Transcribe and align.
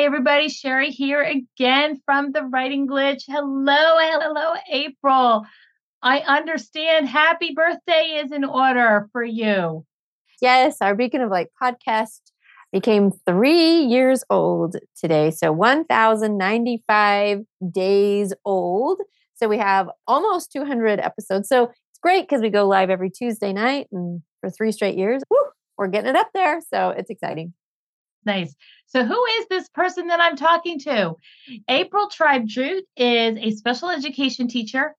Hey, 0.00 0.06
everybody, 0.06 0.48
Cheri 0.48 0.88
here 0.88 1.20
again 1.20 2.00
from 2.06 2.32
the 2.32 2.42
Writing 2.42 2.88
Glitch. 2.88 3.24
Hello, 3.26 3.98
hello, 3.98 4.54
April. 4.72 5.44
I 6.00 6.20
understand 6.20 7.06
happy 7.06 7.52
birthday 7.54 8.22
is 8.24 8.32
in 8.32 8.44
order 8.44 9.10
for 9.12 9.22
you. 9.22 9.84
Yes, 10.40 10.78
our 10.80 10.94
Beacon 10.94 11.20
of 11.20 11.30
Light 11.30 11.48
podcast 11.62 12.20
became 12.72 13.12
three 13.26 13.82
years 13.82 14.24
old 14.30 14.76
today. 14.98 15.30
So 15.30 15.52
1,095 15.52 17.40
days 17.70 18.32
old. 18.46 19.02
So 19.34 19.48
we 19.48 19.58
have 19.58 19.90
almost 20.06 20.50
200 20.50 20.98
episodes. 20.98 21.46
So 21.46 21.64
it's 21.64 22.00
great 22.02 22.26
because 22.26 22.40
we 22.40 22.48
go 22.48 22.66
live 22.66 22.88
every 22.88 23.10
Tuesday 23.10 23.52
night 23.52 23.88
and 23.92 24.22
for 24.40 24.48
three 24.48 24.72
straight 24.72 24.96
years. 24.96 25.22
Woo, 25.28 25.36
we're 25.76 25.88
getting 25.88 26.08
it 26.08 26.16
up 26.16 26.30
there. 26.32 26.62
So 26.72 26.88
it's 26.88 27.10
exciting. 27.10 27.52
Nice. 28.24 28.54
So, 28.86 29.04
who 29.04 29.24
is 29.38 29.46
this 29.48 29.68
person 29.68 30.08
that 30.08 30.20
I'm 30.20 30.36
talking 30.36 30.78
to? 30.80 31.14
April 31.68 32.08
Tribe 32.08 32.46
Drew 32.46 32.82
is 32.96 33.36
a 33.38 33.50
special 33.52 33.90
education 33.90 34.48
teacher, 34.48 34.94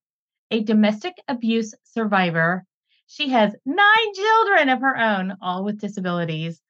a 0.50 0.62
domestic 0.62 1.14
abuse 1.28 1.74
survivor. 1.84 2.66
She 3.08 3.30
has 3.30 3.56
nine 3.66 4.14
children 4.14 4.70
of 4.70 4.82
her 4.82 4.98
own, 4.98 5.38
all 5.42 5.64
with 5.64 5.80
disabilities. 5.80 6.62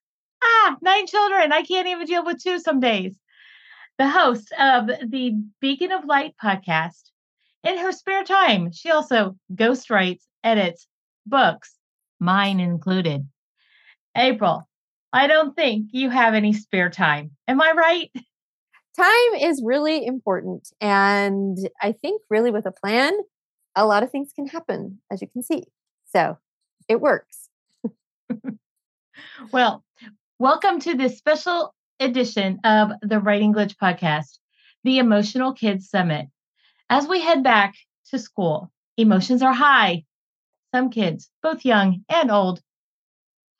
Ah, 0.44 0.76
nine 0.82 1.08
children. 1.08 1.52
I 1.54 1.62
can't 1.62 1.88
even 1.88 2.06
deal 2.08 2.26
with 2.26 2.44
two 2.44 2.60
some 2.60 2.80
days. 2.80 3.18
The 3.98 4.10
host 4.10 4.52
of 4.58 4.88
the 4.88 5.36
Beacon 5.60 5.92
of 5.92 6.06
Light 6.06 6.34
podcast. 6.44 7.12
In 7.64 7.78
her 7.78 7.92
spare 7.92 8.24
time, 8.24 8.72
she 8.72 8.90
also 8.90 9.38
ghostwrites, 9.54 10.24
edits 10.44 10.88
books, 11.26 11.78
mine 12.20 12.60
included. 12.60 13.28
April, 14.16 14.68
I 15.14 15.28
don't 15.28 15.56
think 15.56 15.90
you 15.92 16.10
have 16.10 16.34
any 16.34 16.54
spare 16.54 16.90
time. 16.90 17.32
Am 17.48 17.62
I 17.62 17.74
right? 17.76 18.12
Time 18.96 19.34
is 19.42 19.62
really 19.64 20.06
important. 20.06 20.70
And 20.80 21.58
I 21.82 21.92
think, 21.92 22.22
really, 22.30 22.50
with 22.50 22.66
a 22.66 22.72
plan, 22.72 23.14
a 23.76 23.86
lot 23.86 24.04
of 24.04 24.12
things 24.12 24.32
can 24.34 24.48
happen, 24.48 25.00
as 25.12 25.22
you 25.22 25.28
can 25.28 25.44
see. 25.44 25.64
So 26.14 26.38
it 26.88 27.02
works. 27.02 27.50
well, 29.52 29.84
welcome 30.40 30.80
to 30.80 30.96
this 30.96 31.18
special 31.18 31.76
edition 32.00 32.62
of 32.64 32.92
the 33.02 33.20
Writing 33.20 33.54
Glitch 33.54 33.76
podcast, 33.76 34.40
the 34.86 35.00
Emotional 35.00 35.52
Kids 35.52 35.90
Summit. 35.90 36.28
As 36.90 37.06
we 37.06 37.20
head 37.20 37.44
back 37.44 37.76
to 38.12 38.20
school, 38.20 38.72
emotions 38.96 39.42
are 39.42 39.54
high. 39.54 40.06
Some 40.74 40.90
kids, 40.90 41.30
both 41.44 41.66
young 41.66 42.06
and 42.08 42.32
old, 42.32 42.62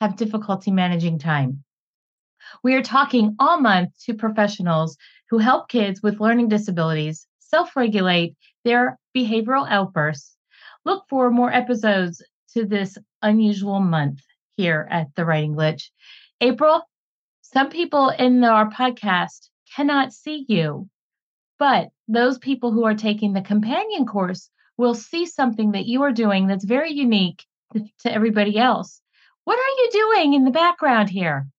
have 0.02 0.16
difficulty 0.16 0.72
managing 0.72 1.20
time. 1.20 1.64
We 2.64 2.74
are 2.74 2.82
talking 2.82 3.36
all 3.40 3.62
month 3.62 3.92
to 4.06 4.16
professionals 4.16 4.98
who 5.30 5.38
help 5.38 5.70
kids 5.70 6.02
with 6.02 6.20
learning 6.20 6.50
disabilities 6.50 7.28
self 7.40 7.76
regulate 7.76 8.36
their 8.66 8.98
behavioral 9.16 9.70
outbursts. 9.70 10.36
Look 10.86 11.06
for 11.08 11.30
more 11.30 11.54
episodes 11.54 12.24
to 12.56 12.66
this 12.66 12.98
unusual 13.22 13.80
month 13.80 14.22
here 14.58 14.88
at 14.90 15.14
the 15.16 15.24
Writing 15.24 15.56
Glitch. 15.56 15.92
April, 16.42 16.82
some 17.42 17.70
people 17.70 18.10
in 18.10 18.44
our 18.44 18.72
podcast 18.72 19.50
cannot 19.76 20.14
see 20.14 20.46
you, 20.48 20.90
but 21.60 21.90
those 22.08 22.40
people 22.40 22.72
who 22.72 22.86
are 22.86 22.96
taking 22.96 23.34
the 23.34 23.42
companion 23.42 24.08
course 24.08 24.50
will 24.78 24.96
see 24.96 25.28
something 25.28 25.74
that 25.74 25.86
you 25.86 26.02
are 26.02 26.12
doing 26.12 26.48
that's 26.48 26.66
very 26.66 26.92
unique 26.92 27.46
to 27.74 28.12
everybody 28.12 28.58
else. 28.58 29.00
What 29.52 29.60
are 29.60 29.84
you 29.84 29.90
doing 29.92 30.34
in 30.34 30.46
the 30.46 30.52
background 30.52 31.10
here? 31.10 31.50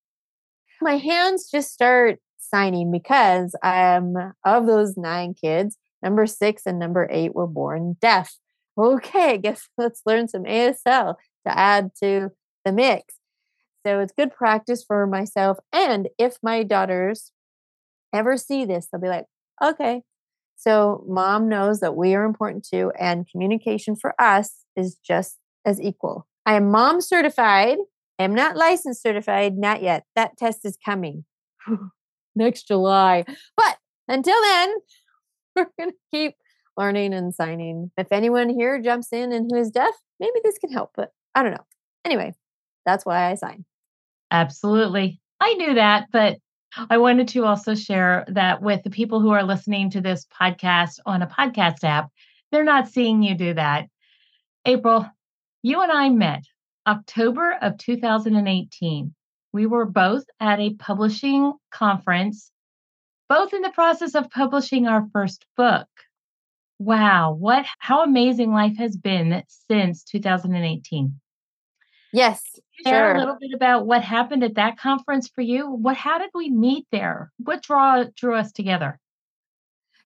My 0.80 0.96
hands 0.96 1.50
just 1.50 1.74
start 1.74 2.20
signing 2.38 2.90
because 2.90 3.54
um, 3.62 4.32
of 4.46 4.64
those 4.64 4.96
nine 4.96 5.34
kids, 5.34 5.76
number 6.02 6.26
six 6.26 6.62
and 6.64 6.78
number 6.78 7.06
eight 7.10 7.34
were 7.34 7.46
born 7.46 7.98
deaf. 8.00 8.34
Okay, 8.78 9.34
I 9.34 9.36
guess 9.44 9.68
let's 9.76 10.00
learn 10.06 10.26
some 10.26 10.44
ASL 10.44 11.16
to 11.46 11.58
add 11.58 11.90
to 12.02 12.30
the 12.64 12.72
mix. 12.72 13.16
So 13.86 14.00
it's 14.00 14.14
good 14.16 14.32
practice 14.32 14.82
for 14.82 15.06
myself. 15.06 15.58
And 15.70 16.08
if 16.16 16.38
my 16.42 16.62
daughters 16.62 17.30
ever 18.10 18.38
see 18.38 18.64
this, 18.64 18.88
they'll 18.90 19.02
be 19.02 19.08
like, 19.08 19.26
okay. 19.62 20.00
So 20.56 21.04
mom 21.06 21.46
knows 21.46 21.80
that 21.80 21.94
we 21.94 22.14
are 22.14 22.24
important 22.24 22.66
too, 22.66 22.90
and 22.98 23.28
communication 23.30 23.96
for 23.96 24.14
us 24.18 24.64
is 24.76 24.96
just 25.06 25.36
as 25.66 25.78
equal. 25.78 26.26
I 26.44 26.54
am 26.54 26.70
mom 26.70 27.00
certified. 27.00 27.78
I 28.18 28.24
am 28.24 28.34
not 28.34 28.56
license 28.56 29.00
certified, 29.00 29.56
not 29.56 29.82
yet. 29.82 30.04
That 30.14 30.36
test 30.36 30.64
is 30.64 30.78
coming 30.84 31.24
next 32.36 32.68
July. 32.68 33.24
But 33.56 33.78
until 34.08 34.40
then, 34.42 34.74
we're 35.56 35.66
going 35.78 35.90
to 35.90 35.96
keep 36.10 36.34
learning 36.76 37.14
and 37.14 37.34
signing. 37.34 37.90
If 37.96 38.08
anyone 38.10 38.48
here 38.48 38.80
jumps 38.80 39.12
in 39.12 39.32
and 39.32 39.50
who 39.50 39.58
is 39.58 39.70
deaf, 39.70 39.94
maybe 40.20 40.40
this 40.42 40.58
can 40.58 40.72
help, 40.72 40.92
but 40.96 41.12
I 41.34 41.42
don't 41.42 41.52
know. 41.52 41.66
Anyway, 42.04 42.32
that's 42.84 43.06
why 43.06 43.30
I 43.30 43.34
sign. 43.34 43.64
Absolutely. 44.30 45.20
I 45.40 45.54
knew 45.54 45.74
that, 45.74 46.06
but 46.12 46.38
I 46.88 46.96
wanted 46.98 47.28
to 47.28 47.44
also 47.44 47.74
share 47.74 48.24
that 48.28 48.62
with 48.62 48.82
the 48.82 48.90
people 48.90 49.20
who 49.20 49.30
are 49.30 49.42
listening 49.42 49.90
to 49.90 50.00
this 50.00 50.26
podcast 50.26 50.98
on 51.04 51.22
a 51.22 51.26
podcast 51.26 51.84
app. 51.84 52.10
They're 52.50 52.64
not 52.64 52.88
seeing 52.88 53.22
you 53.22 53.34
do 53.34 53.54
that. 53.54 53.88
April, 54.64 55.06
you 55.62 55.80
and 55.80 55.92
I 55.92 56.08
met 56.08 56.42
October 56.86 57.56
of 57.62 57.78
2018. 57.78 59.14
We 59.52 59.66
were 59.66 59.86
both 59.86 60.24
at 60.40 60.58
a 60.58 60.74
publishing 60.74 61.52
conference, 61.70 62.50
both 63.28 63.52
in 63.52 63.62
the 63.62 63.70
process 63.70 64.14
of 64.14 64.30
publishing 64.30 64.88
our 64.88 65.06
first 65.12 65.46
book. 65.56 65.86
Wow, 66.78 67.32
what 67.38 67.64
how 67.78 68.02
amazing 68.02 68.52
life 68.52 68.76
has 68.78 68.96
been 68.96 69.44
since 69.46 70.02
2018. 70.02 71.20
Yes, 72.12 72.42
share 72.84 73.10
sure. 73.10 73.14
a 73.14 73.18
little 73.18 73.38
bit 73.40 73.52
about 73.54 73.86
what 73.86 74.02
happened 74.02 74.42
at 74.42 74.56
that 74.56 74.78
conference 74.78 75.28
for 75.28 75.42
you. 75.42 75.70
What 75.70 75.96
how 75.96 76.18
did 76.18 76.30
we 76.34 76.50
meet 76.50 76.86
there? 76.90 77.30
What 77.38 77.62
draw 77.62 78.04
drew 78.16 78.34
us 78.34 78.50
together? 78.50 78.98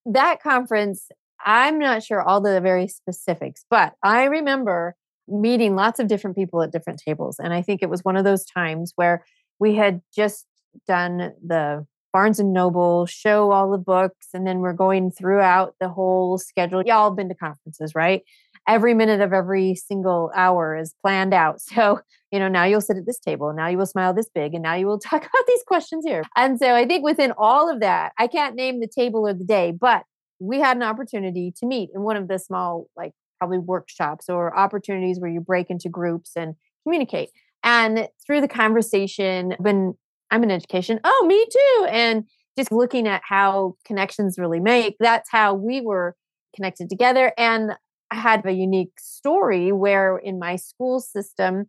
That 0.05 0.41
conference, 0.41 1.09
I'm 1.43 1.79
not 1.79 2.03
sure 2.03 2.21
all 2.21 2.41
the 2.41 2.61
very 2.61 2.87
specifics, 2.87 3.65
but 3.69 3.93
I 4.03 4.25
remember 4.25 4.95
meeting 5.27 5.75
lots 5.75 5.99
of 5.99 6.07
different 6.07 6.35
people 6.35 6.61
at 6.61 6.71
different 6.71 7.01
tables. 7.05 7.37
And 7.39 7.53
I 7.53 7.61
think 7.61 7.81
it 7.81 7.89
was 7.89 8.03
one 8.03 8.17
of 8.17 8.23
those 8.23 8.45
times 8.45 8.93
where 8.95 9.25
we 9.59 9.75
had 9.75 10.01
just 10.15 10.45
done 10.87 11.33
the 11.45 11.85
Barnes 12.13 12.39
and 12.39 12.53
Noble, 12.53 13.05
show 13.05 13.51
all 13.51 13.69
the 13.69 13.77
books, 13.77 14.29
and 14.33 14.47
then 14.47 14.59
we're 14.59 14.73
going 14.73 15.11
throughout 15.11 15.75
the 15.79 15.89
whole 15.89 16.37
schedule. 16.37 16.81
Y'all 16.83 17.11
been 17.11 17.29
to 17.29 17.35
conferences, 17.35 17.93
right? 17.93 18.23
Every 18.67 18.93
minute 18.93 19.21
of 19.21 19.33
every 19.33 19.75
single 19.75 20.31
hour 20.35 20.75
is 20.75 20.95
planned 21.01 21.33
out. 21.33 21.61
So, 21.75 21.99
you 22.31 22.39
know, 22.39 22.47
now 22.47 22.65
you'll 22.65 22.81
sit 22.81 22.97
at 22.97 23.05
this 23.05 23.19
table, 23.19 23.53
now 23.53 23.67
you 23.67 23.77
will 23.77 23.85
smile 23.85 24.13
this 24.13 24.29
big, 24.33 24.53
and 24.53 24.63
now 24.63 24.73
you 24.73 24.87
will 24.87 24.99
talk 25.11 25.21
about 25.21 25.47
these 25.47 25.63
questions 25.67 26.05
here. 26.05 26.23
And 26.35 26.59
so 26.59 26.73
I 26.73 26.85
think 26.85 27.03
within 27.03 27.33
all 27.37 27.71
of 27.71 27.81
that, 27.81 28.13
I 28.17 28.27
can't 28.27 28.55
name 28.55 28.79
the 28.79 28.87
table 28.87 29.27
or 29.27 29.33
the 29.33 29.45
day, 29.45 29.71
but 29.71 30.03
we 30.39 30.59
had 30.59 30.77
an 30.77 30.83
opportunity 30.83 31.53
to 31.59 31.65
meet 31.65 31.89
in 31.93 32.01
one 32.01 32.17
of 32.17 32.27
the 32.27 32.39
small, 32.39 32.87
like 32.95 33.13
probably 33.39 33.59
workshops 33.59 34.29
or 34.29 34.57
opportunities 34.57 35.19
where 35.19 35.29
you 35.29 35.39
break 35.39 35.69
into 35.69 35.89
groups 35.89 36.31
and 36.35 36.55
communicate. 36.83 37.29
And 37.63 38.07
through 38.25 38.41
the 38.41 38.47
conversation, 38.47 39.55
when 39.59 39.95
I'm 40.31 40.43
in 40.43 40.51
education, 40.51 40.99
oh, 41.03 41.25
me 41.27 41.45
too. 41.51 41.87
And 41.89 42.25
just 42.57 42.71
looking 42.71 43.07
at 43.07 43.21
how 43.23 43.75
connections 43.85 44.37
really 44.37 44.59
make, 44.59 44.95
that's 44.99 45.29
how 45.31 45.53
we 45.53 45.81
were 45.81 46.15
connected 46.55 46.89
together. 46.89 47.33
And 47.37 47.71
I 48.09 48.15
had 48.15 48.45
a 48.45 48.51
unique 48.51 48.99
story 48.99 49.71
where 49.71 50.17
in 50.17 50.39
my 50.39 50.55
school 50.55 50.99
system, 50.99 51.65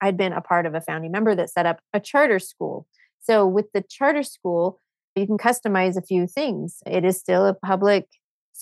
I'd 0.00 0.16
been 0.16 0.32
a 0.32 0.40
part 0.40 0.66
of 0.66 0.74
a 0.74 0.80
founding 0.80 1.12
member 1.12 1.34
that 1.34 1.50
set 1.50 1.66
up 1.66 1.80
a 1.92 2.00
charter 2.00 2.38
school. 2.38 2.86
So 3.20 3.46
with 3.46 3.66
the 3.72 3.84
charter 3.88 4.22
school, 4.22 4.80
you 5.14 5.26
can 5.26 5.38
customize 5.38 5.96
a 5.96 6.02
few 6.02 6.26
things. 6.26 6.78
It 6.86 7.04
is 7.04 7.18
still 7.18 7.46
a 7.46 7.54
public 7.54 8.08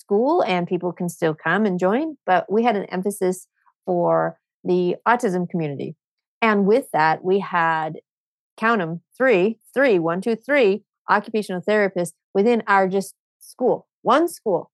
school 0.00 0.43
and 0.43 0.67
people 0.67 0.93
can 0.93 1.08
still 1.08 1.35
come 1.35 1.67
and 1.67 1.79
join, 1.79 2.17
but 2.26 2.50
we 2.50 2.64
had 2.64 2.76
an 2.76 2.85
emphasis 2.87 3.47
for 3.85 4.38
the 4.64 4.97
autism 5.06 5.49
community. 5.49 5.94
And 6.43 6.67
with 6.67 6.87
that, 6.93 7.23
we 7.23 7.38
had 7.41 7.99
count 8.56 8.81
them 8.81 9.02
three, 9.17 9.58
three, 9.75 9.99
one, 9.99 10.20
two, 10.20 10.37
three 10.37 10.82
occupational 11.08 11.62
therapists 11.62 12.12
within 12.35 12.62
our 12.67 12.88
just 12.88 13.14
school, 13.41 13.87
one 14.02 14.29
school, 14.29 14.70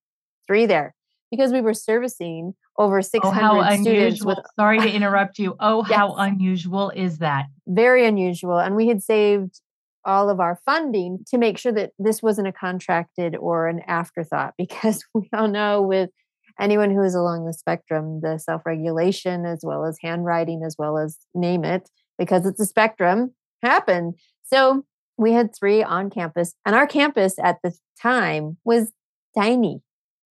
three 0.47 0.67
there, 0.67 0.95
because 1.31 1.53
we 1.53 1.61
were 1.61 1.75
servicing 1.75 2.55
over 2.79 3.01
600 3.03 3.41
oh, 3.41 3.81
students. 3.81 4.25
With, 4.25 4.39
Sorry 4.59 4.79
to 4.79 4.91
interrupt 4.95 5.39
you. 5.39 5.57
Oh, 5.61 5.85
yes. 5.89 5.97
how 5.97 6.15
unusual 6.15 6.91
is 6.91 7.19
that? 7.19 7.47
Very 7.67 8.07
unusual. 8.07 8.59
And 8.59 8.77
we 8.77 8.89
had 8.89 9.03
saved 9.03 9.61
all 10.07 10.31
of 10.31 10.41
our 10.41 10.59
funding 10.65 11.19
to 11.29 11.39
make 11.39 11.59
sure 11.59 11.73
that 11.73 11.93
this 11.99 12.23
wasn't 12.23 12.49
a 12.49 12.53
contracted 12.53 13.37
or 13.37 13.67
an 13.67 13.81
afterthought 13.87 14.55
because 14.59 15.05
we 15.15 15.29
all 15.33 15.49
know 15.49 15.83
with 15.83 16.11
anyone 16.59 16.91
who 16.91 17.03
is 17.03 17.15
along 17.15 17.45
the 17.45 17.53
spectrum 17.53 18.21
the 18.23 18.39
self-regulation 18.39 19.45
as 19.45 19.61
well 19.63 19.85
as 19.85 19.99
handwriting 20.01 20.63
as 20.65 20.77
well 20.79 20.97
as 20.97 21.19
name 21.35 21.65
it 21.65 21.91
because 22.19 22.47
it's 22.47 22.61
a 22.61 22.65
spectrum 22.65 23.35
happened 23.63 24.15
so 24.47 24.85
We 25.19 25.33
had 25.33 25.55
three 25.55 25.83
on 25.83 26.11
campus, 26.11 26.55
and 26.65 26.75
our 26.75 26.87
campus 26.87 27.37
at 27.43 27.57
the 27.63 27.73
time 28.01 28.59
was 28.65 28.93
tiny. 29.37 29.81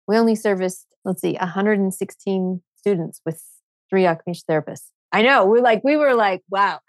We 0.07 0.17
only 0.17 0.35
serviced, 0.35 0.87
let's 1.05 1.23
see, 1.23 1.35
116 1.35 2.63
students 2.77 3.21
with 3.25 3.43
three 3.89 4.07
occupational 4.07 4.45
therapists. 4.63 4.89
I 5.11 5.23
know. 5.23 5.47
We're 5.47 5.63
like, 5.63 5.83
we 5.85 5.97
were 5.97 6.15
like, 6.15 6.43
wow. 6.51 6.81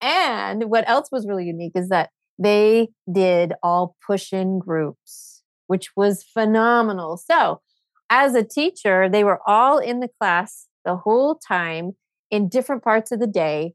And 0.00 0.64
what 0.64 0.88
else 0.88 1.08
was 1.12 1.26
really 1.26 1.44
unique 1.44 1.72
is 1.76 1.88
that 1.90 2.10
they 2.38 2.88
did 3.10 3.52
all 3.62 3.96
push 4.06 4.32
in 4.32 4.58
groups, 4.58 5.42
which 5.66 5.90
was 5.96 6.22
phenomenal. 6.22 7.16
So, 7.16 7.60
as 8.08 8.34
a 8.34 8.44
teacher, 8.44 9.08
they 9.08 9.24
were 9.24 9.40
all 9.46 9.78
in 9.78 10.00
the 10.00 10.08
class 10.08 10.66
the 10.84 10.96
whole 10.96 11.36
time 11.36 11.92
in 12.30 12.48
different 12.48 12.84
parts 12.84 13.10
of 13.10 13.20
the 13.20 13.26
day. 13.26 13.74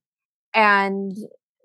And 0.54 1.14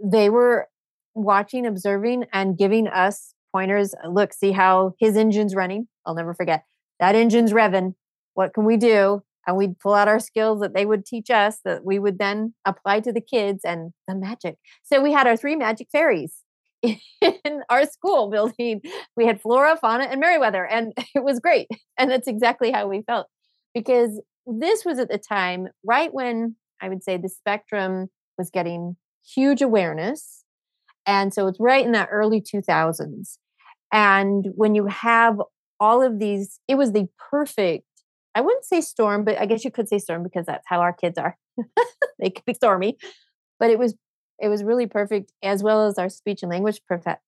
they 0.02 0.28
were 0.30 0.68
watching, 1.14 1.66
observing, 1.66 2.24
and 2.32 2.58
giving 2.58 2.88
us 2.88 3.34
pointers. 3.52 3.94
Look, 4.08 4.32
see 4.32 4.52
how 4.52 4.94
his 4.98 5.16
engine's 5.16 5.54
running. 5.54 5.88
I'll 6.04 6.14
never 6.14 6.34
forget 6.34 6.64
that 6.98 7.14
engine's 7.14 7.52
revving. 7.52 7.94
What 8.34 8.54
can 8.54 8.64
we 8.64 8.76
do? 8.76 9.22
And 9.46 9.56
we'd 9.56 9.78
pull 9.78 9.94
out 9.94 10.08
our 10.08 10.18
skills 10.18 10.60
that 10.60 10.74
they 10.74 10.84
would 10.84 11.06
teach 11.06 11.30
us 11.30 11.60
that 11.64 11.84
we 11.84 11.98
would 11.98 12.18
then 12.18 12.54
apply 12.64 13.00
to 13.00 13.12
the 13.12 13.20
kids 13.20 13.64
and 13.64 13.92
the 14.08 14.14
magic. 14.14 14.56
So 14.82 15.00
we 15.00 15.12
had 15.12 15.26
our 15.26 15.36
three 15.36 15.54
magic 15.54 15.88
fairies 15.92 16.42
in 16.82 17.62
our 17.68 17.86
school 17.86 18.30
building. 18.30 18.80
We 19.16 19.26
had 19.26 19.40
Flora, 19.40 19.76
Fauna, 19.76 20.04
and 20.04 20.20
Merryweather, 20.20 20.64
and 20.64 20.92
it 21.14 21.24
was 21.24 21.40
great. 21.40 21.68
And 21.98 22.10
that's 22.10 22.28
exactly 22.28 22.70
how 22.70 22.88
we 22.88 23.02
felt 23.02 23.26
because 23.74 24.20
this 24.46 24.84
was 24.84 24.98
at 24.98 25.10
the 25.10 25.18
time 25.18 25.68
right 25.84 26.12
when 26.12 26.56
I 26.80 26.88
would 26.88 27.02
say 27.02 27.16
the 27.16 27.28
spectrum 27.28 28.08
was 28.38 28.50
getting 28.50 28.96
huge 29.34 29.62
awareness. 29.62 30.44
And 31.06 31.32
so 31.32 31.46
it's 31.46 31.60
right 31.60 31.84
in 31.84 31.92
that 31.92 32.08
early 32.10 32.40
2000s. 32.40 33.38
And 33.92 34.46
when 34.54 34.74
you 34.74 34.86
have 34.86 35.40
all 35.78 36.02
of 36.02 36.18
these, 36.18 36.60
it 36.68 36.76
was 36.76 36.92
the 36.92 37.06
perfect, 37.30 37.86
I 38.34 38.40
wouldn't 38.40 38.64
say 38.64 38.80
storm, 38.80 39.24
but 39.24 39.38
I 39.40 39.46
guess 39.46 39.64
you 39.64 39.70
could 39.70 39.88
say 39.88 39.98
storm 39.98 40.22
because 40.22 40.46
that's 40.46 40.66
how 40.66 40.80
our 40.80 40.92
kids 40.92 41.18
are. 41.18 41.36
they 42.18 42.30
can 42.30 42.42
be 42.46 42.54
stormy. 42.54 42.96
But 43.58 43.70
it 43.70 43.78
was 43.78 43.94
it 44.40 44.48
was 44.48 44.62
really 44.62 44.86
perfect 44.86 45.32
as 45.42 45.62
well 45.62 45.86
as 45.86 45.98
our 45.98 46.08
speech 46.08 46.42
and 46.42 46.50
language 46.50 46.80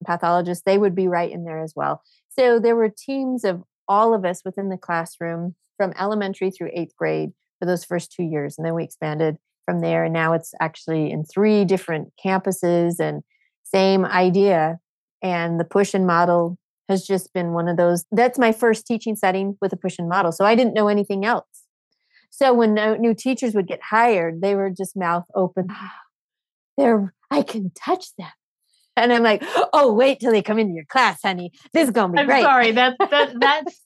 pathologists 0.05 0.63
they 0.65 0.77
would 0.77 0.95
be 0.95 1.07
right 1.07 1.31
in 1.31 1.43
there 1.43 1.59
as 1.59 1.73
well. 1.75 2.01
So 2.29 2.59
there 2.59 2.75
were 2.75 2.89
teams 2.89 3.43
of 3.43 3.63
all 3.87 4.13
of 4.13 4.23
us 4.23 4.43
within 4.45 4.69
the 4.69 4.77
classroom 4.77 5.55
from 5.75 5.93
elementary 5.99 6.51
through 6.51 6.69
eighth 6.73 6.95
grade 6.95 7.31
for 7.59 7.65
those 7.65 7.83
first 7.83 8.11
two 8.11 8.23
years 8.23 8.57
and 8.57 8.65
then 8.65 8.75
we 8.75 8.83
expanded 8.83 9.37
from 9.65 9.81
there 9.81 10.03
and 10.03 10.13
now 10.13 10.33
it's 10.33 10.53
actually 10.61 11.11
in 11.11 11.23
three 11.23 11.65
different 11.65 12.13
campuses 12.23 12.99
and 12.99 13.23
same 13.63 14.05
idea 14.05 14.79
and 15.21 15.59
the 15.59 15.65
push 15.65 15.93
in 15.93 16.05
model 16.05 16.57
has 16.87 17.05
just 17.05 17.33
been 17.33 17.53
one 17.53 17.67
of 17.67 17.77
those 17.77 18.05
that's 18.11 18.39
my 18.39 18.51
first 18.51 18.85
teaching 18.85 19.15
setting 19.15 19.57
with 19.61 19.73
a 19.73 19.77
push 19.77 19.97
in 19.99 20.07
model 20.07 20.31
so 20.31 20.45
i 20.45 20.55
didn't 20.55 20.73
know 20.73 20.87
anything 20.87 21.25
else. 21.25 21.45
So 22.31 22.53
when 22.53 22.75
new 23.01 23.15
teachers 23.15 23.53
would 23.55 23.67
get 23.67 23.81
hired 23.81 24.41
they 24.41 24.55
were 24.55 24.69
just 24.69 24.95
mouth 24.95 25.25
open 25.35 25.67
they're 26.79 27.13
I 27.29 27.43
can 27.43 27.71
touch 27.71 28.15
them. 28.17 28.31
And 28.95 29.13
I'm 29.13 29.23
like, 29.23 29.43
oh, 29.71 29.93
wait 29.93 30.19
till 30.19 30.31
they 30.31 30.41
come 30.41 30.59
into 30.59 30.73
your 30.73 30.85
class, 30.85 31.19
honey. 31.23 31.51
This 31.73 31.85
is 31.85 31.91
gonna 31.91 32.13
be 32.13 32.19
I'm 32.19 32.25
great. 32.25 32.43
Sorry, 32.43 32.71
that 32.71 32.97
that 33.11 33.33
that's 33.39 33.81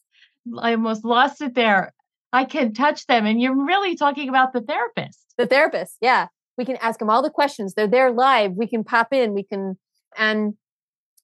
I 0.59 0.71
almost 0.71 1.03
lost 1.03 1.41
it 1.41 1.55
there. 1.55 1.93
I 2.31 2.45
can 2.45 2.73
touch 2.73 3.05
them, 3.05 3.25
and 3.25 3.39
you're 3.41 3.65
really 3.65 3.95
talking 3.95 4.27
about 4.27 4.53
the 4.53 4.61
therapist. 4.61 5.19
The 5.37 5.45
therapist, 5.45 5.97
yeah. 6.01 6.27
We 6.57 6.65
can 6.65 6.77
ask 6.77 6.99
them 6.99 7.09
all 7.09 7.23
the 7.23 7.29
questions. 7.29 7.73
They're 7.73 7.87
there 7.87 8.11
live. 8.11 8.53
We 8.53 8.67
can 8.67 8.83
pop 8.83 9.11
in. 9.11 9.33
We 9.33 9.43
can, 9.43 9.77
and 10.17 10.53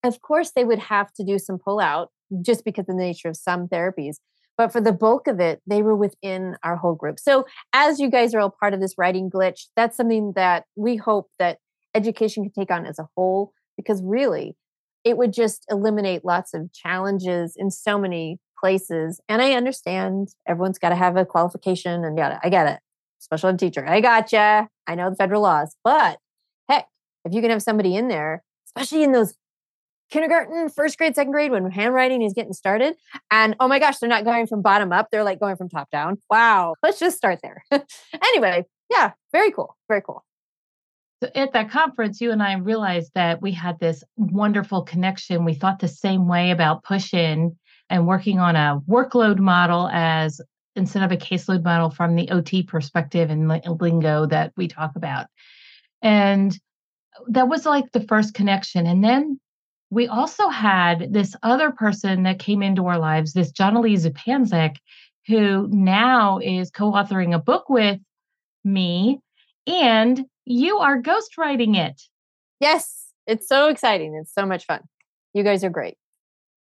of 0.04 0.22
course, 0.22 0.52
they 0.52 0.64
would 0.64 0.80
have 0.80 1.12
to 1.14 1.24
do 1.24 1.38
some 1.38 1.60
pull 1.60 1.80
out 1.80 2.10
just 2.42 2.66
because 2.66 2.84
of 2.84 2.98
the 2.98 3.04
nature 3.04 3.30
of 3.30 3.38
some 3.38 3.68
therapies. 3.68 4.18
But 4.60 4.74
for 4.74 4.82
the 4.82 4.92
bulk 4.92 5.28
of 5.28 5.40
it, 5.40 5.62
they 5.66 5.82
were 5.82 5.96
within 5.96 6.58
our 6.64 6.76
whole 6.76 6.94
group. 6.94 7.18
So 7.18 7.46
as 7.72 7.98
you 7.98 8.12
guys 8.12 8.36
are 8.36 8.42
all 8.42 8.54
part 8.60 8.74
of 8.74 8.82
this 8.82 8.96
writing 8.98 9.30
glitch, 9.30 9.68
that's 9.78 9.96
something 9.96 10.34
that 10.36 10.66
we 10.76 10.98
hope 10.98 11.30
that 11.40 11.60
education 11.96 12.44
can 12.44 12.52
take 12.52 12.70
on 12.70 12.86
as 12.86 13.00
a 13.00 13.08
whole, 13.16 13.54
because 13.78 14.02
really 14.04 14.58
it 15.06 15.16
would 15.16 15.32
just 15.32 15.64
eliminate 15.70 16.26
lots 16.26 16.54
of 16.54 16.74
challenges 16.74 17.54
in 17.56 17.72
so 17.72 17.98
many 17.98 18.38
places. 18.60 19.22
And 19.30 19.42
I 19.42 19.54
understand 19.54 20.28
everyone's 20.46 20.78
got 20.78 20.90
to 20.90 20.96
have 20.96 21.16
a 21.16 21.26
qualification 21.26 22.04
and 22.04 22.20
it. 22.20 22.40
I 22.44 22.50
get 22.50 22.68
it. 22.68 22.80
Special 23.20 23.48
ed 23.48 23.60
teacher. 23.60 23.88
I 23.88 24.02
gotcha. 24.02 24.68
I 24.86 24.96
know 24.96 25.10
the 25.10 25.16
federal 25.16 25.42
laws, 25.42 25.78
but 25.86 26.20
heck, 26.70 26.86
if 27.24 27.34
you 27.34 27.40
can 27.40 27.50
have 27.50 27.64
somebody 27.64 27.96
in 27.96 28.10
there, 28.10 28.44
especially 28.68 29.04
in 29.04 29.14
those 29.14 29.36
kindergarten, 30.10 30.70
first 30.70 30.98
grade, 30.98 31.16
second 31.16 31.32
grade, 31.32 31.52
when 31.52 31.70
handwriting 31.70 32.22
is 32.22 32.34
getting 32.34 32.54
started. 32.54 32.96
And 33.32 33.56
oh 33.60 33.68
my 33.68 33.80
gosh, 33.80 33.98
they're 33.98 34.10
not 34.10 34.26
going 34.26 34.48
from 34.48 34.62
bottom 34.62 34.92
up, 34.92 35.08
they're 35.12 35.24
like 35.24 35.40
going 35.40 35.56
from 35.56 35.70
top 35.70 35.90
down. 35.92 36.22
Wow. 36.30 36.76
Let's 36.84 37.00
just 37.00 37.18
start 37.18 37.40
there. 37.42 37.64
anyway, 38.24 38.66
yeah, 38.90 39.12
very 39.32 39.52
cool. 39.52 39.76
Very 39.88 40.02
cool. 40.02 40.24
So 41.22 41.30
at 41.36 41.52
that 41.52 41.70
conference, 41.70 42.22
you 42.22 42.32
and 42.32 42.42
I 42.42 42.54
realized 42.54 43.12
that 43.16 43.42
we 43.42 43.52
had 43.52 43.80
this 43.80 44.04
wonderful 44.16 44.84
connection. 44.84 45.44
We 45.44 45.54
thought 45.54 45.80
the 45.80 45.88
same 45.88 46.28
way 46.28 46.52
about 46.52 46.84
push 46.84 47.14
in 47.14 47.58
and 47.90 48.08
working 48.08 48.40
on 48.40 48.56
a 48.56 48.80
workload 48.88 49.40
model 49.40 49.90
as 49.92 50.40
instead 50.76 51.04
of 51.04 51.12
a 51.12 51.18
caseload 51.18 51.64
model 51.64 51.90
from 51.90 52.16
the 52.16 52.30
OT 52.30 52.64
perspective 52.64 53.30
and 53.30 53.50
lingo 53.82 54.26
that 54.28 54.54
we 54.56 54.68
talk 54.68 54.96
about. 54.96 55.28
And 56.02 56.58
that 57.28 57.50
was 57.50 57.66
like 57.66 57.92
the 57.92 58.02
first 58.02 58.34
connection. 58.34 58.88
And 58.88 59.04
then 59.04 59.40
we 59.90 60.08
also 60.08 60.50
had 60.50 61.12
this 61.14 61.36
other 61.42 61.72
person 61.72 62.24
that 62.24 62.40
came 62.40 62.62
into 62.62 62.86
our 62.86 63.00
lives, 63.00 63.34
this 63.34 63.52
Jonily 63.52 63.96
Zupancic, 63.98 64.76
who 65.28 65.68
now 65.72 66.40
is 66.40 66.72
co 66.72 66.92
authoring 66.92 67.34
a 67.34 67.40
book 67.40 67.70
with 67.70 68.00
me. 68.64 69.20
And 69.68 70.26
you 70.46 70.80
are 70.80 71.02
ghostwriting 71.02 71.76
it. 71.76 72.02
Yes, 72.60 73.14
it's 73.28 73.48
so 73.48 73.68
exciting. 73.68 74.16
It's 74.16 74.34
so 74.34 74.46
much 74.46 74.66
fun. 74.66 74.82
You 75.34 75.44
guys 75.44 75.64
are 75.64 75.70
great. 75.70 75.98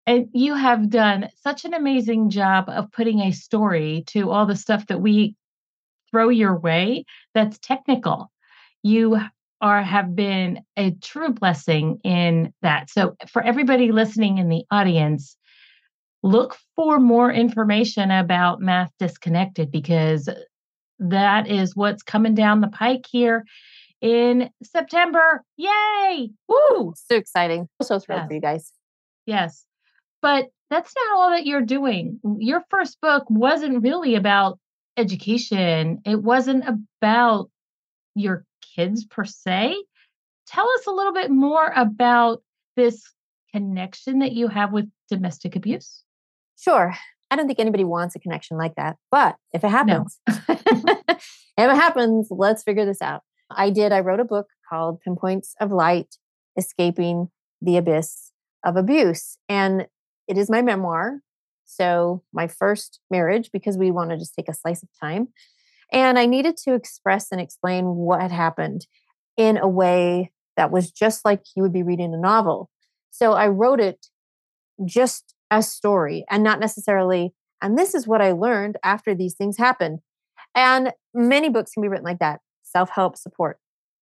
And 0.07 0.29
you 0.33 0.55
have 0.55 0.89
done 0.89 1.29
such 1.43 1.65
an 1.65 1.75
amazing 1.75 2.31
job 2.31 2.69
of 2.69 2.91
putting 2.93 3.21
a 3.21 3.33
story 3.33 4.05
to 4.09 4.31
all 4.31 4.47
the 4.47 4.57
stuff 4.57 4.87
that 4.87 5.01
we 5.01 5.35
throw 6.11 6.31
your 6.31 6.59
way 6.59 7.05
that's 7.35 7.59
technical. 7.59 8.31
You 8.83 9.21
are 9.61 9.83
have 9.83 10.15
been 10.15 10.61
a 10.77 10.93
true 11.03 11.31
blessing 11.31 11.99
in 12.05 12.53
that. 12.63 12.91
So 12.91 13.17
for 13.29 13.43
everybody 13.43 13.93
listening 13.93 14.39
in 14.39 14.49
the 14.49 14.65
audience, 14.71 15.37
look 16.23 16.57
for 16.77 16.99
more 16.99 17.33
information 17.33 18.11
about 18.11 18.61
Math 18.61 18.93
DYSconnected 19.01 19.71
because 19.71 20.29
that 20.99 21.49
is 21.49 21.77
what's 21.77 22.03
coming 22.03 22.35
down 22.35 22.61
the 22.61 22.69
pike 22.69 23.07
here 23.11 23.45
in 24.01 24.51
September. 24.63 25.43
Yay! 25.57 26.31
Woo! 26.49 26.95
So 26.97 27.17
exciting. 27.17 27.69
so 27.83 27.99
thrilled 27.99 28.23
yes. 28.23 28.29
for 28.29 28.35
you 28.35 28.41
guys. 28.41 28.73
Yes. 29.27 29.65
But 30.23 30.49
that's 30.71 30.93
not 30.97 31.19
all 31.19 31.31
that 31.31 31.47
you're 31.47 31.63
doing. 31.63 32.21
Your 32.39 32.63
first 32.71 33.01
book 33.01 33.25
wasn't 33.29 33.83
really 33.83 34.15
about 34.15 34.59
education. 34.97 36.01
It 36.05 36.23
wasn't 36.23 36.65
about 37.01 37.51
your 38.15 38.45
kids 38.75 39.05
per 39.05 39.25
se. 39.25 39.77
Tell 40.47 40.69
us 40.69 40.87
a 40.87 40.91
little 40.91 41.13
bit 41.13 41.31
more 41.31 41.73
about 41.77 42.43
this 42.77 43.03
connection 43.53 44.21
that 44.21 44.33
you 44.33 44.49
have 44.49 44.73
with 44.73 44.89
domestic 45.11 45.57
abuse. 45.57 46.03
Sure. 46.59 46.95
I 47.31 47.37
don't 47.37 47.47
think 47.47 47.59
anybody 47.59 47.85
wants 47.85 48.17
a 48.17 48.19
connection 48.19 48.57
like 48.57 48.75
that. 48.77 48.97
But 49.11 49.37
if 49.53 49.65
it 49.65 49.71
happens, 49.71 50.19
no. 50.27 50.35
if 50.49 51.19
it 51.59 51.77
happens, 51.77 52.29
let's 52.31 52.63
figure 52.63 52.87
this 52.87 53.03
out. 53.03 53.23
I 53.51 53.71
did. 53.71 53.93
I 53.93 54.01
wrote 54.01 54.21
a 54.21 54.25
book 54.25 54.47
called 54.69 55.01
Pinpoints 55.01 55.55
of 55.61 55.73
Light 55.73 56.17
Escaping 56.57 57.29
the 57.61 57.77
Abyss 57.77 58.33
of 58.65 58.77
Abuse. 58.77 59.39
And 59.49 59.87
it 60.27 60.39
is 60.39 60.51
my 60.51 60.63
memoir. 60.63 61.21
So, 61.65 62.23
my 62.33 62.47
first 62.47 63.01
marriage, 63.11 63.51
because 63.53 63.77
we 63.77 63.91
want 63.91 64.11
to 64.11 64.17
just 64.17 64.35
take 64.35 64.49
a 64.49 64.55
slice 64.55 64.83
of 64.83 64.89
time. 64.99 65.29
And 65.93 66.19
I 66.19 66.27
needed 66.27 66.57
to 66.65 66.75
express 66.75 67.29
and 67.33 67.41
explain 67.41 67.97
what 67.97 68.21
had 68.21 68.33
happened 68.33 68.87
in 69.37 69.57
a 69.57 69.69
way 69.69 70.33
that 70.57 70.71
was 70.71 70.91
just 70.91 71.25
like 71.25 71.43
you 71.55 71.63
would 71.63 71.73
be 71.73 71.83
reading 71.83 72.13
a 72.13 72.19
novel. 72.19 72.71
So, 73.11 73.33
I 73.33 73.49
wrote 73.49 73.81
it 73.81 74.07
just 74.85 75.35
as 75.51 75.71
story 75.71 76.25
and 76.31 76.43
not 76.43 76.61
necessarily, 76.61 77.33
and 77.63 77.79
this 77.79 77.95
is 77.95 78.07
what 78.07 78.21
I 78.21 78.33
learned 78.33 78.77
after 78.85 79.15
these 79.15 79.35
things 79.35 79.57
happened. 79.57 80.01
And 80.55 80.93
many 81.15 81.49
books 81.49 81.73
can 81.73 81.83
be 81.83 81.89
written 81.89 82.05
like 82.05 82.19
that 82.19 82.41
self 82.63 82.91
help 82.91 83.17
support. 83.17 83.59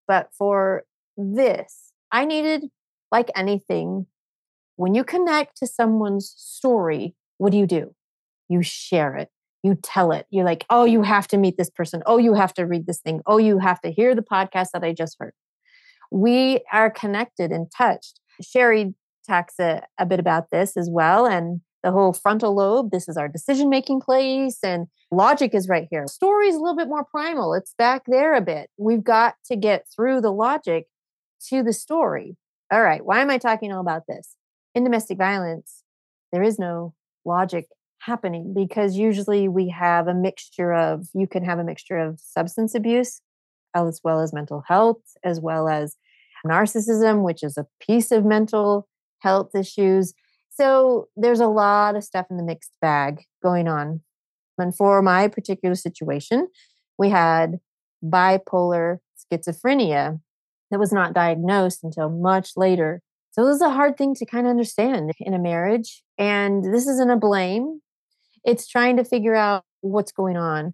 But 0.09 0.31
for 0.37 0.85
this, 1.17 1.93
I 2.13 2.25
needed, 2.25 2.67
like 3.11 3.31
anything, 3.35 4.07
when 4.77 4.95
you 4.95 5.05
connect 5.05 5.57
to 5.59 5.67
someone's 5.67 6.33
story, 6.37 7.15
what 7.39 7.53
do 7.53 7.59
you 7.59 7.67
do? 7.67 7.95
You 8.49 8.63
share 8.63 9.17
it, 9.17 9.31
you 9.67 9.75
tell 9.83 10.13
it. 10.13 10.27
You're 10.31 10.45
like, 10.45 10.65
oh, 10.71 10.85
you 10.85 11.03
have 11.03 11.27
to 11.29 11.37
meet 11.37 11.57
this 11.57 11.71
person. 11.71 12.03
Oh, 12.07 12.19
you 12.19 12.35
have 12.35 12.55
to 12.55 12.65
read 12.65 12.87
this 12.87 13.01
thing. 13.01 13.21
Oh, 13.27 13.39
you 13.39 13.59
have 13.59 13.81
to 13.81 13.91
hear 13.91 14.15
the 14.15 14.23
podcast 14.23 14.69
that 14.73 14.85
I 14.85 14.93
just 14.93 15.17
heard. 15.19 15.35
We 16.11 16.61
are 16.73 16.91
connected 16.91 17.51
and 17.51 17.67
touched. 17.77 18.21
Cheri 18.41 18.95
talks 19.27 19.59
a, 19.59 19.83
a 19.99 20.07
bit 20.07 20.21
about 20.21 20.51
this 20.51 20.77
as 20.77 20.89
well. 20.89 21.27
And 21.27 21.61
the 21.83 21.91
whole 21.91 22.13
frontal 22.13 22.55
lobe, 22.55 22.91
this 22.93 23.09
is 23.09 23.17
our 23.17 23.29
decision 23.29 23.69
making 23.69 24.01
place. 24.01 24.59
And 24.63 24.87
logic 25.11 25.53
is 25.53 25.69
right 25.69 25.89
here. 25.91 26.07
Story 26.07 26.49
is 26.49 26.55
a 26.55 26.61
little 26.61 26.77
bit 26.77 26.89
more 26.89 27.05
primal, 27.05 27.53
it's 27.55 27.75
back 27.77 28.03
there 28.07 28.35
a 28.35 28.41
bit. 28.41 28.71
We've 28.79 29.05
got 29.05 29.35
to 29.47 29.57
get 29.57 29.87
through 29.95 30.21
the 30.21 30.33
logic 30.33 30.87
to 31.49 31.63
the 31.63 31.73
story. 31.73 32.37
All 32.73 32.83
right, 32.83 33.05
why 33.05 33.21
am 33.21 33.31
I 33.31 33.39
talking 33.39 33.73
all 33.73 33.81
about 33.81 34.03
this? 34.09 34.37
In 34.75 34.85
domestic 34.85 35.19
violence, 35.19 35.83
there 36.33 36.43
is 36.43 36.59
no 36.59 36.95
logic 37.25 37.67
happening 38.01 38.53
because 38.55 38.97
usually 38.97 39.49
we 39.49 39.69
have 39.69 40.09
a 40.09 40.15
mixture 40.15 40.73
of, 40.73 41.09
you 41.15 41.27
can 41.27 41.45
have 41.45 41.59
a 41.59 41.65
mixture 41.65 41.99
of 41.99 42.21
substance 42.21 42.75
abuse 42.75 43.21
as 43.75 44.01
well 44.03 44.21
as 44.21 44.33
mental 44.33 44.63
health, 44.67 45.03
as 45.25 45.41
well 45.41 45.69
as 45.69 45.97
narcissism, 46.47 47.23
which 47.23 47.43
is 47.43 47.57
a 47.57 47.67
piece 47.81 48.11
of 48.11 48.25
mental 48.25 48.89
health 49.21 49.55
issues. 49.55 50.15
So 50.51 51.09
there's 51.17 51.41
a 51.41 51.49
lot 51.49 51.97
of 51.97 52.05
stuff 52.05 52.27
in 52.31 52.37
the 52.37 52.43
mixed 52.43 52.73
bag 52.81 53.25
going 53.43 53.69
on. 53.69 54.01
And 54.59 54.75
for 54.75 55.03
my 55.03 55.29
particular 55.29 55.75
situation, 55.75 56.49
we 56.99 57.11
had 57.11 57.59
bipolar 58.03 58.99
schizophrenia 59.31 60.21
that 60.71 60.81
was 60.81 60.93
not 60.93 61.13
diagnosed 61.13 61.85
until 61.85 62.09
much 62.09 62.53
later. 62.57 63.03
So 63.33 63.45
this 63.45 63.57
is 63.57 63.63
a 63.63 63.71
hard 63.71 63.99
thing 63.99 64.15
to 64.15 64.25
kind 64.25 64.47
of 64.47 64.51
understand 64.51 65.11
in 65.21 65.35
a 65.35 65.39
marriage. 65.39 66.03
And 66.17 66.65
this 66.65 66.87
isn't 66.87 67.11
a 67.11 67.17
blame, 67.17 67.81
it's 68.47 68.67
trying 68.67 68.97
to 68.97 69.05
figure 69.05 69.35
out 69.35 69.65
what's 69.83 70.13
going 70.13 70.39
on. 70.39 70.73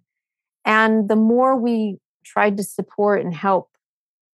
And 0.63 1.09
the 1.09 1.17
more 1.17 1.57
we 1.57 1.97
tried 2.23 2.55
to 2.57 2.63
support 2.63 3.21
and 3.21 3.33
help 3.33 3.69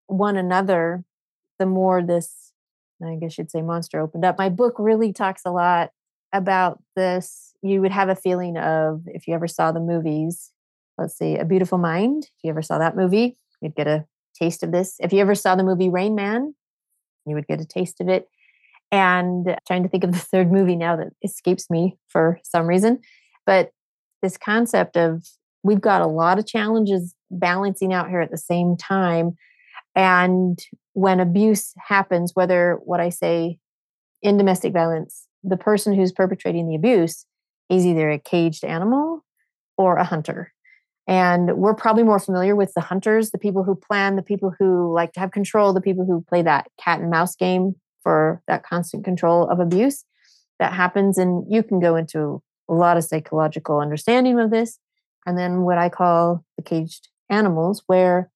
one 0.06 0.36
another, 0.36 1.02
the 1.58 1.66
more 1.66 2.02
this, 2.02 2.52
I 3.04 3.16
guess 3.16 3.38
you'd 3.38 3.50
say, 3.50 3.62
monster 3.62 3.98
opened 3.98 4.24
up. 4.24 4.38
My 4.38 4.48
book 4.48 4.74
really 4.78 5.12
talks 5.12 5.42
a 5.44 5.50
lot 5.50 5.90
about 6.32 6.80
this. 6.94 7.54
You 7.62 7.80
would 7.80 7.90
have 7.90 8.08
a 8.08 8.14
feeling 8.14 8.56
of, 8.56 9.02
if 9.06 9.26
you 9.26 9.34
ever 9.34 9.48
saw 9.48 9.72
the 9.72 9.80
movies, 9.80 10.52
let's 10.98 11.16
see, 11.16 11.36
A 11.36 11.44
Beautiful 11.44 11.78
Mind, 11.78 12.24
if 12.24 12.44
you 12.44 12.50
ever 12.50 12.62
saw 12.62 12.78
that 12.78 12.94
movie, 12.94 13.36
you'd 13.60 13.74
get 13.74 13.88
a 13.88 14.04
taste 14.38 14.62
of 14.62 14.70
this. 14.70 14.96
If 15.00 15.12
you 15.12 15.20
ever 15.20 15.34
saw 15.34 15.56
the 15.56 15.64
movie 15.64 15.88
Rain 15.88 16.14
Man, 16.14 16.54
you 17.26 17.34
would 17.34 17.46
get 17.46 17.60
a 17.60 17.66
taste 17.66 18.00
of 18.00 18.08
it. 18.08 18.28
And 18.92 19.56
trying 19.66 19.84
to 19.84 19.88
think 19.88 20.02
of 20.02 20.12
the 20.12 20.18
third 20.18 20.50
movie 20.50 20.74
now 20.76 20.96
that 20.96 21.08
escapes 21.22 21.70
me 21.70 21.96
for 22.08 22.40
some 22.42 22.66
reason. 22.66 23.00
But 23.50 23.72
this 24.22 24.36
concept 24.36 24.96
of 24.96 25.26
we've 25.64 25.80
got 25.80 26.02
a 26.02 26.06
lot 26.06 26.38
of 26.38 26.46
challenges 26.46 27.16
balancing 27.32 27.92
out 27.92 28.08
here 28.08 28.20
at 28.20 28.30
the 28.30 28.38
same 28.38 28.76
time. 28.76 29.32
And 29.96 30.56
when 30.92 31.18
abuse 31.18 31.74
happens, 31.76 32.30
whether 32.32 32.78
what 32.84 33.00
I 33.00 33.08
say 33.08 33.58
in 34.22 34.38
domestic 34.38 34.72
violence, 34.72 35.26
the 35.42 35.56
person 35.56 35.94
who's 35.94 36.12
perpetrating 36.12 36.68
the 36.68 36.76
abuse 36.76 37.26
is 37.68 37.84
either 37.84 38.08
a 38.08 38.20
caged 38.20 38.64
animal 38.64 39.24
or 39.76 39.96
a 39.96 40.04
hunter. 40.04 40.52
And 41.08 41.56
we're 41.56 41.74
probably 41.74 42.04
more 42.04 42.20
familiar 42.20 42.54
with 42.54 42.72
the 42.74 42.82
hunters, 42.82 43.32
the 43.32 43.38
people 43.38 43.64
who 43.64 43.74
plan, 43.74 44.14
the 44.14 44.22
people 44.22 44.54
who 44.60 44.94
like 44.94 45.12
to 45.14 45.20
have 45.20 45.32
control, 45.32 45.72
the 45.72 45.80
people 45.80 46.06
who 46.06 46.24
play 46.28 46.42
that 46.42 46.68
cat 46.80 47.00
and 47.00 47.10
mouse 47.10 47.34
game 47.34 47.74
for 48.04 48.42
that 48.46 48.62
constant 48.62 49.04
control 49.04 49.48
of 49.48 49.58
abuse 49.58 50.04
that 50.60 50.72
happens. 50.72 51.18
And 51.18 51.44
you 51.52 51.64
can 51.64 51.80
go 51.80 51.96
into 51.96 52.44
a 52.70 52.74
lot 52.74 52.96
of 52.96 53.04
psychological 53.04 53.80
understanding 53.80 54.38
of 54.38 54.50
this. 54.50 54.78
And 55.26 55.36
then 55.36 55.62
what 55.62 55.78
I 55.78 55.88
call 55.88 56.44
the 56.56 56.62
caged 56.62 57.08
animals, 57.28 57.82
where 57.86 58.30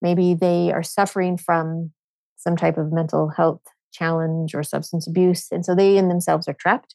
maybe 0.00 0.34
they 0.34 0.72
are 0.72 0.82
suffering 0.82 1.36
from 1.36 1.92
some 2.36 2.56
type 2.56 2.78
of 2.78 2.92
mental 2.92 3.28
health 3.28 3.62
challenge 3.92 4.54
or 4.54 4.62
substance 4.62 5.06
abuse. 5.06 5.48
And 5.50 5.64
so 5.64 5.74
they 5.74 5.96
in 5.96 6.08
themselves 6.08 6.48
are 6.48 6.54
trapped. 6.54 6.94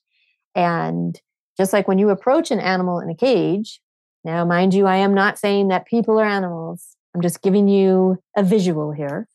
And 0.56 1.20
just 1.58 1.74
like 1.74 1.88
when 1.88 2.00
you 2.00 2.10
approach 2.10 2.51
an 2.51 2.60
animal 2.60 3.00
in 3.00 3.10
a 3.10 3.16
cage, 3.16 3.82
now, 4.24 4.46
mind 4.46 4.74
you, 4.74 4.86
I 4.86 4.98
am 4.98 5.13
not 5.13 5.40
saying 5.40 5.70
that 5.70 5.88
people 5.88 6.20
are 6.20 6.25
animals. 6.25 6.96
I'm 7.16 7.22
just 7.22 7.42
giving 7.42 7.68
you 7.68 8.20
a 8.38 8.44
visual 8.44 8.92
here. 8.92 9.28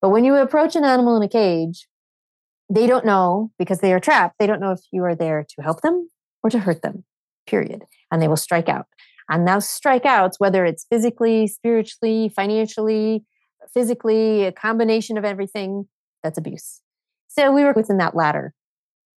But 0.00 0.10
when 0.10 0.24
you 0.24 0.36
approach 0.36 0.76
an 0.76 0.84
animal 0.84 1.16
in 1.16 1.22
a 1.22 1.28
cage, 1.28 1.88
they 2.72 2.86
don't 2.86 3.04
know 3.04 3.50
because 3.58 3.80
they 3.80 3.92
are 3.92 4.00
trapped. 4.00 4.36
They 4.38 4.46
don't 4.46 4.60
know 4.60 4.70
if 4.70 4.80
you 4.92 5.02
are 5.04 5.16
there 5.16 5.44
to 5.56 5.62
help 5.62 5.80
them 5.80 6.08
or 6.42 6.50
to 6.50 6.58
hurt 6.58 6.82
them, 6.82 7.04
period. 7.46 7.84
And 8.10 8.20
they 8.20 8.28
will 8.28 8.36
strike 8.36 8.68
out. 8.68 8.86
And 9.28 9.46
those 9.46 9.66
strikeouts, 9.66 10.34
whether 10.38 10.64
it's 10.64 10.86
physically, 10.90 11.46
spiritually, 11.46 12.32
financially, 12.34 13.24
physically, 13.72 14.44
a 14.44 14.52
combination 14.52 15.16
of 15.16 15.24
everything, 15.24 15.86
that's 16.22 16.38
abuse. 16.38 16.80
So 17.28 17.52
we 17.52 17.62
were 17.62 17.72
within 17.72 17.98
that 17.98 18.16
latter 18.16 18.54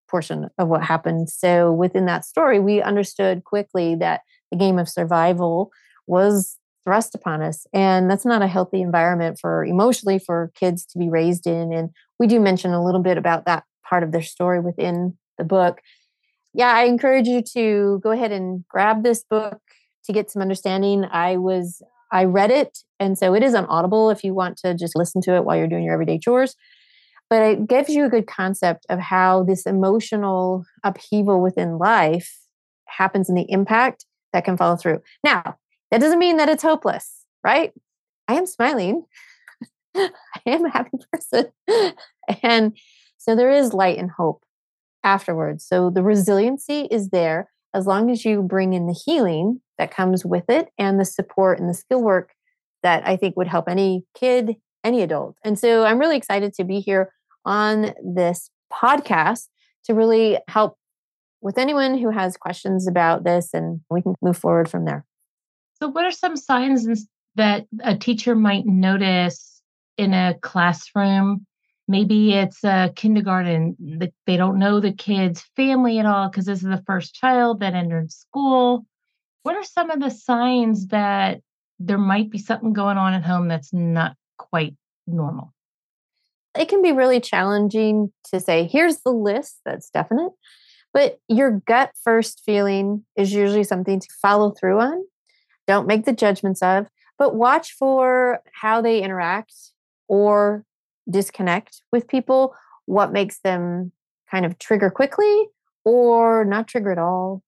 portion 0.08 0.50
of 0.60 0.68
what 0.68 0.84
happened. 0.84 1.30
So 1.30 1.72
within 1.72 2.06
that 2.06 2.26
story, 2.26 2.60
we 2.60 2.82
understood 2.82 3.44
quickly 3.44 3.96
that 3.96 4.22
the 4.52 4.58
game 4.58 4.78
of 4.78 4.88
survival 4.88 5.72
was 6.06 6.60
thrust 6.84 7.16
upon 7.16 7.42
us. 7.42 7.66
And 7.74 8.12
that's 8.12 8.26
not 8.26 8.44
a 8.44 8.48
healthy 8.48 8.82
environment 8.82 9.40
for 9.42 9.66
emotionally 9.66 10.20
for 10.20 10.52
kids 10.54 10.86
to 10.88 11.00
be 11.00 11.10
raised 11.10 11.48
in. 11.48 11.74
And 11.74 11.90
we 12.20 12.28
do 12.28 12.40
mention 12.40 12.72
a 12.72 12.84
little 12.84 13.02
bit 13.02 13.18
about 13.18 13.46
that 13.46 13.64
part 13.84 14.04
of 14.04 14.12
their 14.12 14.22
story 14.22 14.60
within 14.60 15.18
the 15.38 15.44
book. 15.44 15.82
Yeah, 16.54 16.72
I 16.74 16.84
encourage 16.84 17.28
you 17.28 17.42
to 17.54 18.00
go 18.04 18.12
ahead 18.12 18.32
and 18.32 18.64
grab 18.68 19.04
this 19.04 19.24
book 19.24 19.60
to 20.06 20.14
get 20.14 20.30
some 20.30 20.42
understanding. 20.42 21.06
I 21.06 21.38
was 21.38 21.82
I 22.12 22.26
read 22.26 22.52
it, 22.52 22.80
and 23.00 23.18
so 23.18 23.34
it 23.34 23.42
is 23.42 23.56
on 23.56 23.66
Audible 23.66 24.12
if 24.12 24.24
you 24.24 24.34
want 24.36 24.58
to 24.58 24.76
just 24.76 24.96
listen 24.96 25.22
to 25.22 25.36
it 25.36 25.46
while 25.46 25.58
you're 25.58 25.68
doing 25.68 25.84
your 25.84 25.94
everyday 25.94 26.20
chores. 26.20 26.56
But 27.30 27.42
it 27.42 27.68
gives 27.68 27.90
you 27.90 28.06
a 28.06 28.10
good 28.10 28.28
concept 28.28 28.86
of 28.90 29.00
how 29.00 29.44
this 29.44 29.66
emotional 29.66 30.66
upheaval 30.84 31.42
within 31.42 31.80
life 31.80 32.38
happens 32.88 33.30
and 33.30 33.38
the 33.38 33.50
impact 33.50 34.06
that 34.34 34.46
can 34.46 34.58
follow 34.58 34.76
through. 34.76 35.02
Now, 35.24 35.58
that 35.90 36.02
doesn't 36.02 36.20
mean 36.20 36.38
that 36.38 36.50
it's 36.50 36.62
hopeless, 36.62 37.26
right? 37.44 37.72
I 38.28 38.36
am 38.36 38.46
smiling. 38.46 39.06
I 39.96 40.12
am 40.46 40.66
a 40.66 40.70
happy 40.70 40.98
person. 41.12 41.48
and 42.44 42.78
so 43.18 43.36
there 43.36 43.52
is 43.52 43.74
light 43.74 43.98
and 43.98 44.12
hope 44.12 44.44
afterwards. 45.04 45.66
So 45.66 45.90
the 45.90 46.04
resiliency 46.04 46.88
is 46.92 47.10
there 47.10 47.50
as 47.74 47.88
long 47.88 48.12
as 48.12 48.24
you 48.24 48.42
bring 48.42 48.74
in 48.74 48.88
the 48.88 48.94
healing 49.06 49.62
that 49.78 49.92
comes 49.92 50.26
with 50.26 50.50
it 50.50 50.70
and 50.78 51.00
the 51.00 51.06
support 51.06 51.60
and 51.60 51.70
the 51.70 51.74
skill 51.74 52.02
work 52.02 52.34
that 52.84 53.08
I 53.08 53.16
think 53.16 53.36
would 53.36 53.48
help 53.48 53.68
any 53.68 54.06
kid, 54.14 54.56
any 54.84 55.02
adult. 55.02 55.36
And 55.44 55.58
so 55.58 55.86
I'm 55.86 55.98
really 55.98 56.18
excited 56.18 56.54
to 56.56 56.64
be 56.64 56.80
here 56.80 57.12
on 57.46 57.94
this 58.04 58.50
podcast 58.72 59.48
to 59.86 59.94
really 59.94 60.38
help 60.48 60.78
with 61.42 61.58
anyone 61.58 61.98
who 61.98 62.10
has 62.10 62.38
questions 62.38 62.88
about 62.88 63.24
this 63.24 63.50
and 63.54 63.82
we 63.90 64.02
can 64.02 64.16
move 64.22 64.38
forward 64.38 64.70
from 64.70 64.86
there. 64.86 65.06
So, 65.82 65.90
what 65.90 66.06
are 66.06 66.12
some 66.12 66.38
signs 66.38 67.08
that 67.36 67.66
a 67.84 67.98
teacher 67.98 68.36
might 68.36 68.66
notice 68.66 69.62
in 69.98 70.14
a 70.14 70.36
classroom? 70.42 71.46
Maybe 71.88 72.34
it's 72.34 72.64
a 72.64 72.92
kindergarten, 72.96 73.76
that 74.00 74.14
they 74.26 74.38
don't 74.38 74.60
know 74.60 74.80
the 74.80 74.94
kid's 74.94 75.42
family 75.56 76.00
at 76.00 76.06
all 76.06 76.30
because 76.30 76.46
this 76.46 76.60
is 76.60 76.70
the 76.70 76.84
first 76.88 77.14
child 77.14 77.60
that 77.60 77.74
entered 77.74 78.12
school. 78.12 78.86
What 79.44 79.56
are 79.56 79.64
some 79.64 79.90
of 79.90 80.00
the 80.00 80.10
signs 80.10 80.88
that 80.88 81.42
there 81.80 81.98
might 81.98 82.30
be 82.30 82.38
something 82.38 82.72
going 82.72 82.98
on 82.98 83.14
at 83.14 83.24
home 83.24 83.50
that's 83.50 83.74
not 83.74 84.16
quite 84.38 84.76
normal? 85.06 85.54
It 86.58 86.70
can 86.70 86.82
be 86.82 86.94
really 86.94 87.20
challenging 87.20 88.14
to 88.32 88.40
say, 88.40 88.66
here's 88.72 89.02
the 89.02 89.12
list 89.12 89.60
that's 89.66 89.90
definite. 89.90 90.32
But 90.94 91.20
your 91.28 91.60
gut 91.66 91.92
first 92.02 92.44
feeling 92.46 93.04
is 93.18 93.34
usually 93.34 93.64
something 93.64 94.00
to 94.00 94.08
follow 94.22 94.52
through 94.52 94.80
on. 94.80 95.04
Don't 95.68 95.88
make 95.88 96.06
the 96.06 96.14
judgments 96.14 96.62
of, 96.62 96.88
but 97.18 97.36
watch 97.36 97.74
for 97.74 98.42
how 98.54 98.82
they 98.82 99.02
interact 99.02 99.54
or 100.08 100.64
disconnect 101.10 101.82
with 101.92 102.08
people, 102.08 102.56
what 102.86 103.12
makes 103.12 103.40
them 103.40 103.92
kind 104.30 104.46
of 104.46 104.58
trigger 104.58 104.90
quickly 104.90 105.48
or 105.86 106.46
not 106.46 106.68
trigger 106.68 106.92
at 106.92 106.98
all. 106.98 107.44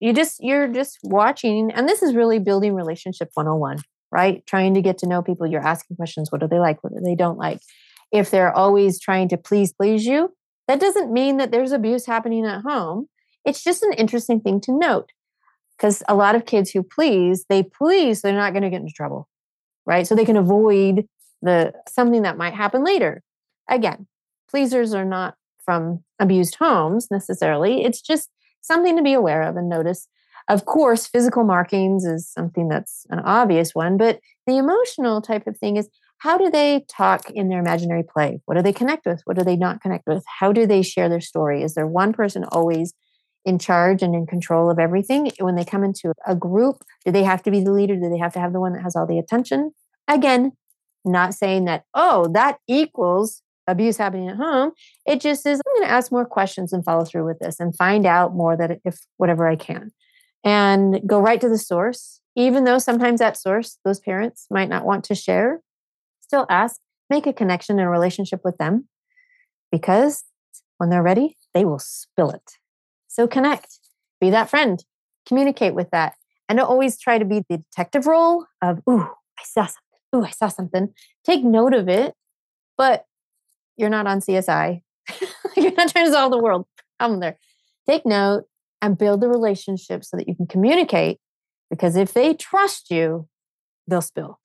You 0.00 0.12
just 0.12 0.42
you're 0.42 0.68
just 0.68 0.98
watching 1.02 1.72
and 1.72 1.88
this 1.88 2.02
is 2.02 2.14
really 2.14 2.38
building 2.38 2.74
relationship 2.74 3.30
101, 3.34 3.78
right? 4.12 4.46
Trying 4.46 4.74
to 4.74 4.82
get 4.82 4.98
to 4.98 5.08
know 5.08 5.22
people, 5.22 5.46
you're 5.46 5.66
asking 5.66 5.96
questions, 5.96 6.30
what 6.30 6.40
do 6.40 6.46
they 6.46 6.60
like, 6.60 6.84
what 6.84 6.92
do 6.94 7.00
they 7.02 7.16
don't 7.16 7.38
like? 7.38 7.60
If 8.12 8.30
they're 8.30 8.52
always 8.52 9.00
trying 9.00 9.28
to 9.30 9.36
please 9.36 9.72
please 9.72 10.06
you, 10.06 10.34
that 10.68 10.80
doesn't 10.80 11.12
mean 11.12 11.38
that 11.38 11.50
there's 11.50 11.72
abuse 11.72 12.06
happening 12.06 12.46
at 12.46 12.62
home. 12.62 13.08
It's 13.44 13.64
just 13.64 13.82
an 13.82 13.92
interesting 13.94 14.40
thing 14.40 14.60
to 14.62 14.72
note 14.72 15.10
because 15.76 16.02
a 16.08 16.14
lot 16.14 16.34
of 16.34 16.46
kids 16.46 16.70
who 16.70 16.82
please, 16.82 17.46
they 17.48 17.62
please, 17.62 18.20
so 18.20 18.28
they're 18.28 18.36
not 18.36 18.52
going 18.52 18.62
to 18.62 18.70
get 18.70 18.80
into 18.80 18.92
trouble, 18.92 19.28
right? 19.86 20.06
So 20.06 20.14
they 20.14 20.24
can 20.24 20.36
avoid 20.36 21.08
the 21.42 21.72
something 21.88 22.22
that 22.22 22.36
might 22.36 22.54
happen 22.54 22.84
later. 22.84 23.22
Again, 23.68 24.06
pleasers 24.50 24.94
are 24.94 25.04
not 25.04 25.34
from 25.64 26.02
abused 26.18 26.56
homes 26.56 27.08
necessarily. 27.10 27.84
It's 27.84 28.00
just 28.00 28.30
something 28.60 28.96
to 28.96 29.02
be 29.02 29.12
aware 29.12 29.42
of 29.42 29.56
and 29.56 29.68
notice. 29.68 30.08
Of 30.48 30.64
course, 30.64 31.06
physical 31.06 31.44
markings 31.44 32.04
is 32.04 32.28
something 32.28 32.68
that's 32.68 33.04
an 33.10 33.18
obvious 33.20 33.74
one, 33.74 33.98
but 33.98 34.18
the 34.46 34.56
emotional 34.56 35.20
type 35.20 35.46
of 35.46 35.58
thing 35.58 35.76
is 35.76 35.90
how 36.18 36.36
do 36.36 36.50
they 36.50 36.84
talk 36.88 37.30
in 37.30 37.48
their 37.48 37.60
imaginary 37.60 38.02
play? 38.02 38.40
What 38.46 38.56
do 38.56 38.62
they 38.62 38.72
connect 38.72 39.06
with? 39.06 39.20
What 39.24 39.36
do 39.36 39.44
they 39.44 39.56
not 39.56 39.80
connect 39.80 40.06
with? 40.06 40.24
How 40.40 40.52
do 40.52 40.66
they 40.66 40.82
share 40.82 41.08
their 41.08 41.20
story? 41.20 41.62
Is 41.62 41.74
there 41.74 41.86
one 41.86 42.12
person 42.12 42.44
always 42.44 42.92
in 43.44 43.58
charge 43.58 44.02
and 44.02 44.14
in 44.14 44.26
control 44.26 44.70
of 44.70 44.78
everything? 44.78 45.30
When 45.38 45.54
they 45.54 45.64
come 45.64 45.84
into 45.84 46.12
a 46.26 46.34
group, 46.34 46.82
do 47.04 47.12
they 47.12 47.22
have 47.22 47.42
to 47.44 47.50
be 47.50 47.62
the 47.62 47.72
leader? 47.72 47.94
Do 47.94 48.08
they 48.08 48.18
have 48.18 48.32
to 48.32 48.40
have 48.40 48.52
the 48.52 48.60
one 48.60 48.72
that 48.72 48.82
has 48.82 48.96
all 48.96 49.06
the 49.06 49.18
attention? 49.18 49.72
Again, 50.08 50.52
not 51.08 51.34
saying 51.34 51.64
that, 51.64 51.84
oh, 51.94 52.28
that 52.34 52.58
equals 52.68 53.42
abuse 53.66 53.96
happening 53.96 54.28
at 54.28 54.36
home. 54.36 54.72
It 55.06 55.20
just 55.20 55.46
is, 55.46 55.60
I'm 55.66 55.80
going 55.80 55.88
to 55.88 55.92
ask 55.92 56.10
more 56.10 56.24
questions 56.24 56.72
and 56.72 56.84
follow 56.84 57.04
through 57.04 57.26
with 57.26 57.38
this 57.38 57.60
and 57.60 57.76
find 57.76 58.06
out 58.06 58.34
more 58.34 58.56
that 58.56 58.80
if 58.84 58.98
whatever 59.18 59.46
I 59.46 59.56
can 59.56 59.90
and 60.44 61.00
go 61.06 61.18
right 61.18 61.40
to 61.40 61.48
the 61.48 61.58
source. 61.58 62.20
Even 62.36 62.64
though 62.64 62.78
sometimes 62.78 63.18
that 63.18 63.36
source, 63.36 63.78
those 63.84 63.98
parents 63.98 64.46
might 64.50 64.68
not 64.68 64.84
want 64.84 65.04
to 65.04 65.14
share, 65.14 65.60
still 66.20 66.46
ask, 66.48 66.80
make 67.10 67.26
a 67.26 67.32
connection 67.32 67.78
and 67.78 67.88
a 67.88 67.90
relationship 67.90 68.40
with 68.44 68.56
them 68.58 68.88
because 69.72 70.24
when 70.78 70.88
they're 70.88 71.02
ready, 71.02 71.36
they 71.52 71.64
will 71.64 71.80
spill 71.80 72.30
it. 72.30 72.52
So 73.08 73.26
connect, 73.26 73.80
be 74.20 74.30
that 74.30 74.48
friend, 74.48 74.82
communicate 75.26 75.74
with 75.74 75.90
that. 75.90 76.14
And 76.48 76.60
always 76.60 76.98
try 76.98 77.18
to 77.18 77.24
be 77.24 77.42
the 77.48 77.58
detective 77.58 78.06
role 78.06 78.46
of, 78.62 78.80
ooh, 78.88 79.02
I 79.02 79.42
saw 79.44 79.66
something. 79.66 79.87
Ooh, 80.14 80.24
I 80.24 80.30
saw 80.30 80.48
something. 80.48 80.94
Take 81.24 81.44
note 81.44 81.74
of 81.74 81.88
it, 81.88 82.14
but 82.76 83.04
you're 83.76 83.90
not 83.90 84.06
on 84.06 84.20
CSI. 84.20 84.82
you're 85.56 85.72
not 85.72 85.90
trying 85.90 86.06
to 86.06 86.12
solve 86.12 86.32
the 86.32 86.38
world 86.38 86.66
problem 86.98 87.20
there. 87.20 87.38
Take 87.88 88.04
note 88.04 88.44
and 88.82 88.98
build 88.98 89.20
the 89.20 89.28
relationship 89.28 90.04
so 90.04 90.16
that 90.16 90.28
you 90.28 90.34
can 90.34 90.46
communicate. 90.46 91.18
Because 91.70 91.96
if 91.96 92.12
they 92.12 92.34
trust 92.34 92.90
you, 92.90 93.28
they'll 93.86 94.00
spill. 94.00 94.38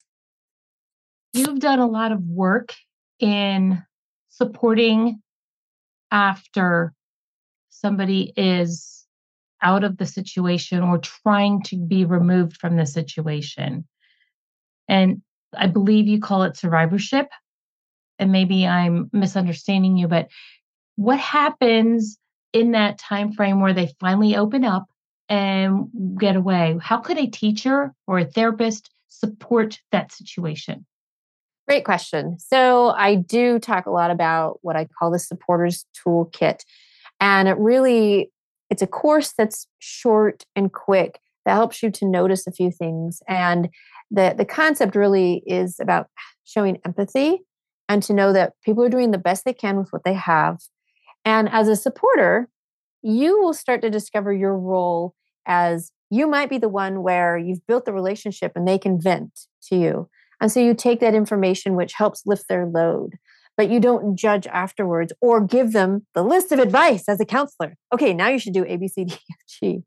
You've 1.32 1.58
done 1.58 1.78
a 1.78 1.86
lot 1.86 2.12
of 2.12 2.22
work 2.22 2.74
in 3.18 3.82
supporting 4.28 5.20
after 6.10 6.92
somebody 7.70 8.32
is 8.36 9.04
out 9.62 9.82
of 9.82 9.96
the 9.96 10.06
situation 10.06 10.82
or 10.82 10.98
trying 10.98 11.62
to 11.62 11.76
be 11.76 12.04
removed 12.04 12.56
from 12.56 12.76
the 12.76 12.86
situation. 12.86 13.86
And 14.88 15.22
I 15.56 15.66
believe 15.66 16.06
you 16.06 16.20
call 16.20 16.42
it 16.44 16.56
survivorship. 16.56 17.28
And 18.18 18.30
maybe 18.30 18.66
I'm 18.66 19.10
misunderstanding 19.12 19.96
you, 19.96 20.06
but 20.06 20.28
what 20.96 21.18
happens 21.18 22.16
in 22.52 22.70
that 22.72 22.98
time 22.98 23.32
frame 23.32 23.60
where 23.60 23.72
they 23.72 23.92
finally 23.98 24.36
open 24.36 24.64
up 24.64 24.86
and 25.28 25.88
get 26.18 26.36
away? 26.36 26.78
How 26.80 26.98
could 26.98 27.18
a 27.18 27.26
teacher 27.26 27.92
or 28.06 28.18
a 28.18 28.24
therapist 28.24 28.90
support 29.08 29.80
that 29.90 30.12
situation? 30.12 30.86
Great 31.66 31.84
question. 31.84 32.38
So, 32.38 32.90
I 32.90 33.14
do 33.14 33.58
talk 33.58 33.86
a 33.86 33.90
lot 33.90 34.10
about 34.10 34.58
what 34.62 34.76
I 34.76 34.86
call 34.98 35.10
the 35.10 35.18
supporters 35.18 35.86
toolkit. 36.04 36.60
And 37.20 37.48
it 37.48 37.56
really 37.58 38.30
it's 38.70 38.82
a 38.82 38.86
course 38.86 39.32
that's 39.36 39.66
short 39.78 40.44
and 40.56 40.72
quick 40.72 41.20
that 41.44 41.54
helps 41.54 41.82
you 41.82 41.90
to 41.90 42.06
notice 42.06 42.46
a 42.46 42.52
few 42.52 42.70
things 42.70 43.22
and 43.28 43.68
the 44.10 44.34
the 44.36 44.44
concept 44.44 44.94
really 44.94 45.42
is 45.46 45.78
about 45.80 46.08
showing 46.44 46.78
empathy 46.84 47.40
and 47.88 48.02
to 48.02 48.12
know 48.12 48.32
that 48.32 48.52
people 48.64 48.82
are 48.84 48.88
doing 48.88 49.10
the 49.10 49.18
best 49.18 49.44
they 49.44 49.52
can 49.52 49.76
with 49.76 49.88
what 49.90 50.04
they 50.04 50.14
have 50.14 50.58
and 51.24 51.48
as 51.50 51.68
a 51.68 51.76
supporter 51.76 52.48
you 53.02 53.40
will 53.40 53.54
start 53.54 53.82
to 53.82 53.90
discover 53.90 54.32
your 54.32 54.56
role 54.56 55.14
as 55.46 55.90
you 56.10 56.26
might 56.26 56.48
be 56.48 56.58
the 56.58 56.68
one 56.68 57.02
where 57.02 57.36
you've 57.36 57.66
built 57.66 57.84
the 57.84 57.92
relationship 57.92 58.52
and 58.54 58.66
they 58.66 58.78
can 58.78 59.00
vent 59.00 59.40
to 59.62 59.76
you 59.76 60.08
and 60.40 60.50
so 60.50 60.60
you 60.60 60.74
take 60.74 61.00
that 61.00 61.14
information 61.14 61.76
which 61.76 61.94
helps 61.94 62.22
lift 62.26 62.48
their 62.48 62.66
load 62.66 63.14
but 63.56 63.70
you 63.70 63.80
don't 63.80 64.16
judge 64.16 64.46
afterwards 64.48 65.12
or 65.20 65.40
give 65.40 65.72
them 65.72 66.06
the 66.14 66.22
list 66.22 66.52
of 66.52 66.58
advice 66.58 67.08
as 67.08 67.20
a 67.20 67.24
counselor. 67.24 67.76
Okay, 67.92 68.12
now 68.12 68.28
you 68.28 68.38
should 68.38 68.54
do 68.54 68.64
A, 68.66 68.76
B, 68.76 68.88
C, 68.88 69.04
D, 69.04 69.14
F, 69.14 69.36
G. 69.48 69.82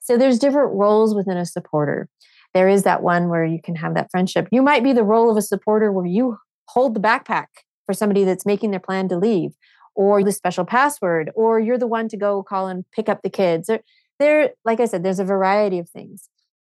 So 0.00 0.16
there's 0.16 0.38
different 0.38 0.72
roles 0.74 1.14
within 1.14 1.36
a 1.36 1.46
supporter. 1.46 2.08
There 2.52 2.68
is 2.68 2.82
that 2.82 3.02
one 3.02 3.28
where 3.28 3.44
you 3.44 3.60
can 3.62 3.76
have 3.76 3.94
that 3.94 4.10
friendship. 4.10 4.48
You 4.50 4.62
might 4.62 4.82
be 4.82 4.92
the 4.92 5.04
role 5.04 5.30
of 5.30 5.36
a 5.36 5.42
supporter 5.42 5.92
where 5.92 6.06
you 6.06 6.38
hold 6.66 6.94
the 6.94 7.00
backpack 7.00 7.46
for 7.86 7.92
somebody 7.92 8.24
that's 8.24 8.46
making 8.46 8.70
their 8.70 8.80
plan 8.80 9.08
to 9.08 9.16
leave, 9.16 9.52
or 9.94 10.22
the 10.22 10.32
special 10.32 10.64
password, 10.64 11.30
or 11.34 11.60
you're 11.60 11.78
the 11.78 11.86
one 11.86 12.08
to 12.08 12.16
go 12.16 12.42
call 12.42 12.68
and 12.68 12.84
pick 12.92 13.08
up 13.08 13.22
the 13.22 13.30
kids. 13.30 13.70
There, 14.18 14.50
like 14.64 14.80
I 14.80 14.86
said, 14.86 15.02
there's 15.02 15.18
a 15.18 15.24
variety 15.24 15.78
of 15.78 15.88
things. 15.88 16.28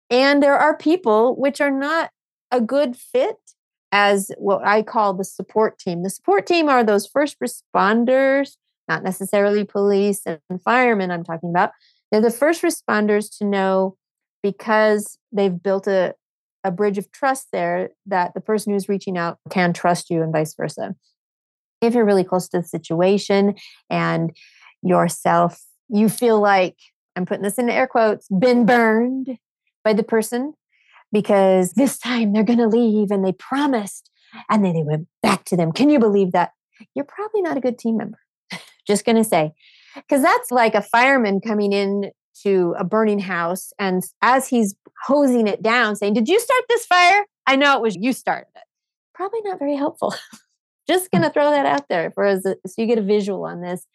And 0.10 0.44
there 0.44 0.58
are 0.58 0.76
people 0.76 1.36
which 1.36 1.62
are 1.62 1.72
not 1.72 2.12
a 2.52 2.60
good 2.60 2.98
fit 2.98 3.38
as 3.92 4.32
what 4.38 4.66
I 4.66 4.82
call 4.82 5.14
the 5.14 5.24
support 5.24 5.80
team. 5.80 6.04
The 6.04 6.10
support 6.10 6.46
team 6.46 6.70
are 6.70 6.84
those 6.84 7.08
first 7.08 7.38
responders, 7.40 8.58
not 8.88 9.04
necessarily 9.04 9.64
police 9.64 10.22
and 10.26 10.40
firemen, 10.64 11.12
I'm 11.12 11.24
talking 11.24 11.50
about. 11.50 11.72
They're 12.12 12.22
the 12.22 12.32
first 12.32 12.62
responders 12.62 13.36
to 13.38 13.46
know 13.46 13.98
because 14.44 15.18
they've 15.32 15.62
built 15.62 15.88
a, 15.88 16.16
a 16.64 16.72
bridge 16.72 16.98
of 16.98 17.12
trust 17.12 17.48
there 17.52 17.92
that 18.06 18.34
the 18.34 18.42
person 18.42 18.74
who's 18.74 18.90
reaching 18.90 19.18
out 19.18 19.40
can 19.50 19.74
trust 19.74 20.10
you 20.10 20.22
and 20.22 20.34
vice 20.34 20.54
versa. 20.54 20.96
If 21.82 21.94
you're 21.94 22.06
really 22.06 22.24
close 22.24 22.48
to 22.50 22.62
the 22.62 22.68
situation 22.68 23.56
and 23.90 24.36
yourself, 24.84 25.62
you 25.90 26.10
feel 26.10 26.40
like, 26.40 26.76
I'm 27.16 27.26
putting 27.26 27.44
this 27.44 27.58
in 27.58 27.70
air 27.70 27.88
quotes, 27.88 28.28
been 28.28 28.66
burned 28.66 29.38
by 29.84 29.94
the 29.94 30.04
person 30.04 30.54
because 31.12 31.74
this 31.74 31.98
time 31.98 32.34
they're 32.34 32.44
going 32.44 32.60
to 32.60 32.68
leave 32.68 33.12
and 33.12 33.26
they 33.26 33.34
promised 33.34 34.10
and 34.50 34.64
then 34.64 34.74
they 34.74 34.84
went 34.84 35.08
back 35.22 35.44
to 35.46 35.58
them. 35.58 35.72
Can 35.72 35.90
you 35.90 36.00
believe 36.00 36.32
that? 36.32 36.52
You're 36.96 37.06
probably 37.06 37.42
not 37.42 37.58
a 37.58 37.62
good 37.62 37.78
team 37.78 37.98
member. 37.98 38.20
Just 38.88 39.06
going 39.06 39.18
to 39.18 39.24
say, 39.24 39.54
because 39.96 40.22
that's 40.22 40.52
like 40.52 40.76
a 40.76 40.82
fireman 40.82 41.42
coming 41.42 41.74
in 41.74 42.12
to 42.44 42.76
a 42.78 42.84
burning 42.84 43.20
house 43.20 43.72
and 43.78 44.04
as 44.22 44.48
he's 44.48 44.76
hosing 45.06 45.48
it 45.48 45.62
down 45.62 45.96
saying, 45.96 46.14
Did 46.14 46.28
you 46.28 46.40
start 46.40 46.64
this 46.70 46.86
fire? 46.86 47.26
I 47.48 47.56
know 47.56 47.76
it 47.76 47.82
was 47.82 47.96
you 47.96 48.14
started 48.14 48.50
it. 48.56 48.64
Probably 49.14 49.42
not 49.44 49.60
very 49.60 49.76
helpful. 49.76 50.14
Just 50.88 51.12
going 51.12 51.24
to 51.24 51.30
throw 51.30 51.52
that 51.52 51.66
out 51.66 51.88
there 51.90 52.12
for 52.12 52.26
us 52.26 52.44
so 52.44 52.74
you 52.78 52.88
get 52.88 52.98
a 52.98 53.04
visual 53.04 53.46
on 53.46 53.62
this. 53.62 53.86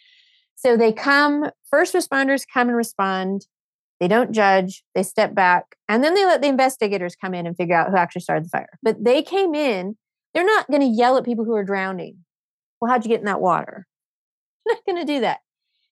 So 0.54 0.76
they 0.76 0.92
come, 0.92 1.50
first 1.68 1.94
responders 1.94 2.44
come 2.52 2.68
and 2.68 2.76
respond. 2.76 3.46
They 4.00 4.09
don't 4.09 4.32
judge, 4.32 4.85
they 4.94 5.02
step 5.02 5.35
back, 5.35 5.76
and 5.88 6.04
then 6.04 6.14
they 6.14 6.26
let 6.26 6.42
the 6.42 6.48
investigators 6.48 7.16
come 7.16 7.32
in 7.32 7.46
and 7.46 7.56
figure 7.56 7.74
out 7.74 7.90
who 7.90 7.96
actually 7.96 8.20
started 8.22 8.44
the 8.44 8.50
fire. 8.50 8.68
But 8.82 9.02
they 9.02 9.22
came 9.22 9.54
in, 9.54 9.96
they're 10.35 10.44
not 10.44 10.70
going 10.70 10.82
to 10.82 10.87
yell 10.87 11.16
at 11.16 11.24
people 11.24 11.46
who 11.46 11.54
are 11.54 11.64
drowning. 11.64 12.18
Well, 12.80 12.90
how'd 12.90 13.04
you 13.04 13.09
get 13.09 13.20
in 13.20 13.26
that 13.26 13.40
water? 13.40 13.87
Not 14.66 14.85
going 14.87 14.98
to 14.98 15.11
do 15.11 15.20
that. 15.20 15.38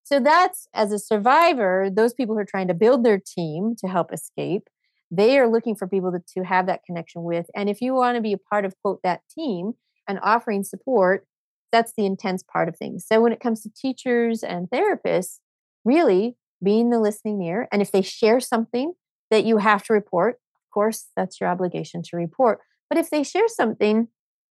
So 0.04 0.20
that's 0.20 0.68
as 0.74 0.92
a 0.92 0.98
survivor, 0.98 1.88
those 1.90 2.14
people 2.14 2.34
who 2.34 2.40
are 2.40 2.46
trying 2.46 2.68
to 2.68 2.74
build 2.74 3.04
their 3.04 3.18
team 3.18 3.74
to 3.78 3.88
help 3.88 4.12
escape, 4.12 4.68
they 5.10 5.38
are 5.38 5.50
looking 5.50 5.74
for 5.74 5.88
people 5.88 6.12
to, 6.12 6.22
to 6.36 6.44
have 6.44 6.66
that 6.66 6.82
connection 6.86 7.24
with. 7.24 7.46
And 7.56 7.68
if 7.70 7.80
you 7.80 7.94
want 7.94 8.16
to 8.16 8.20
be 8.20 8.34
a 8.34 8.38
part 8.38 8.64
of, 8.64 8.74
quote, 8.82 9.00
that 9.02 9.22
team 9.34 9.72
and 10.06 10.20
offering 10.22 10.62
support, 10.62 11.26
that's 11.72 11.92
the 11.96 12.04
intense 12.04 12.42
part 12.42 12.68
of 12.68 12.76
things. 12.76 13.06
So 13.10 13.20
when 13.20 13.32
it 13.32 13.40
comes 13.40 13.62
to 13.62 13.70
teachers 13.74 14.42
and 14.42 14.68
therapists, 14.68 15.38
really 15.84 16.36
being 16.62 16.90
the 16.90 17.00
listening 17.00 17.42
ear. 17.42 17.68
And 17.72 17.80
if 17.82 17.90
they 17.90 18.02
share 18.02 18.40
something 18.40 18.92
that 19.30 19.44
you 19.44 19.58
have 19.58 19.82
to 19.84 19.92
report, 19.92 20.34
of 20.34 20.72
course, 20.72 21.06
that's 21.16 21.40
your 21.40 21.48
obligation 21.48 22.02
to 22.02 22.16
report. 22.16 22.60
But 22.88 22.98
if 22.98 23.10
they 23.10 23.22
share 23.22 23.48
something, 23.48 24.08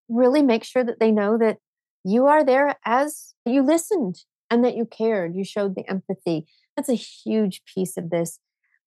really 0.09 0.41
make 0.41 0.63
sure 0.63 0.83
that 0.83 0.99
they 0.99 1.11
know 1.11 1.37
that 1.37 1.57
you 2.03 2.25
are 2.25 2.43
there 2.43 2.75
as 2.85 3.33
you 3.45 3.61
listened 3.61 4.17
and 4.49 4.63
that 4.63 4.75
you 4.75 4.85
cared, 4.85 5.35
you 5.35 5.43
showed 5.43 5.75
the 5.75 5.89
empathy. 5.89 6.45
That's 6.75 6.89
a 6.89 6.93
huge 6.93 7.61
piece 7.65 7.97
of 7.97 8.09
this 8.09 8.39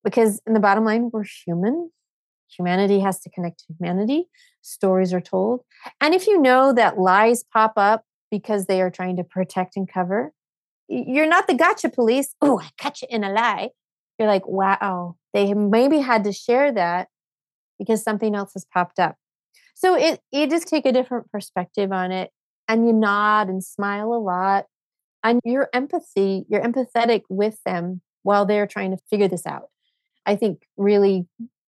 because, 0.04 0.40
in 0.46 0.54
the 0.54 0.60
bottom 0.60 0.84
line, 0.84 1.10
we're 1.12 1.24
human. 1.46 1.90
Humanity 2.56 3.00
has 3.00 3.20
to 3.20 3.30
connect 3.30 3.60
to 3.60 3.74
humanity. 3.78 4.28
Stories 4.62 5.12
are 5.12 5.20
told. 5.20 5.62
And 6.00 6.14
if 6.14 6.26
you 6.26 6.40
know 6.40 6.72
that 6.72 6.98
lies 6.98 7.44
pop 7.44 7.72
up 7.76 8.04
because 8.30 8.66
they 8.66 8.80
are 8.80 8.90
trying 8.90 9.16
to 9.16 9.24
protect 9.24 9.76
and 9.76 9.90
cover, 9.90 10.32
you're 10.88 11.28
not 11.28 11.46
the 11.46 11.54
gotcha 11.54 11.88
police. 11.88 12.34
Oh, 12.42 12.60
I 12.60 12.68
got 12.82 13.02
you 13.02 13.08
in 13.10 13.24
a 13.24 13.30
lie. 13.32 13.70
You're 14.18 14.28
like, 14.28 14.46
wow, 14.46 15.16
they 15.34 15.52
maybe 15.54 15.98
had 15.98 16.24
to 16.24 16.32
share 16.32 16.72
that 16.72 17.08
because 17.78 18.02
something 18.02 18.34
else 18.34 18.52
has 18.54 18.64
popped 18.64 18.98
up. 18.98 19.16
So 19.74 19.94
it 19.94 20.20
you 20.32 20.48
just 20.48 20.68
take 20.68 20.86
a 20.86 20.92
different 20.92 21.30
perspective 21.30 21.92
on 21.92 22.12
it 22.12 22.30
and 22.68 22.86
you 22.86 22.92
nod 22.92 23.48
and 23.48 23.62
smile 23.62 24.14
a 24.14 24.18
lot. 24.18 24.66
And 25.26 25.40
your 25.44 25.68
empathy, 25.72 26.44
you're 26.48 26.62
empathetic 26.62 27.22
with 27.28 27.58
them 27.64 28.00
while 28.22 28.46
they're 28.46 28.66
trying 28.66 28.92
to 28.92 29.02
figure 29.10 29.28
this 29.28 29.46
out. 29.46 29.68
I 30.24 30.36
think 30.36 30.62
really 30.76 31.26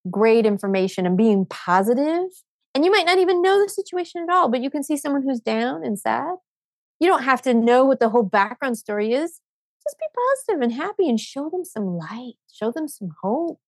great 0.09 0.45
information 0.45 1.05
and 1.05 1.17
being 1.17 1.45
positive. 1.45 2.29
And 2.73 2.85
you 2.85 2.91
might 2.91 3.05
not 3.05 3.17
even 3.17 3.41
know 3.41 3.61
the 3.61 3.69
situation 3.69 4.21
at 4.23 4.33
all, 4.33 4.49
but 4.49 4.61
you 4.61 4.69
can 4.69 4.83
see 4.83 4.97
someone 4.97 5.23
who's 5.23 5.39
down 5.39 5.83
and 5.83 5.99
sad 5.99 6.35
you 6.99 7.07
don't 7.07 7.23
have 7.23 7.41
to 7.43 7.53
know 7.53 7.85
what 7.85 7.99
the 7.99 8.09
whole 8.09 8.23
background 8.23 8.77
story 8.77 9.13
is. 9.13 9.39
Just 9.83 9.97
be 9.97 10.05
positive 10.15 10.61
and 10.61 10.73
happy 10.73 11.09
and 11.09 11.19
show 11.19 11.49
them 11.49 11.63
some 11.63 11.97
light, 11.97 12.33
show 12.51 12.71
them 12.71 12.87
some 12.87 13.09
hope. 13.21 13.59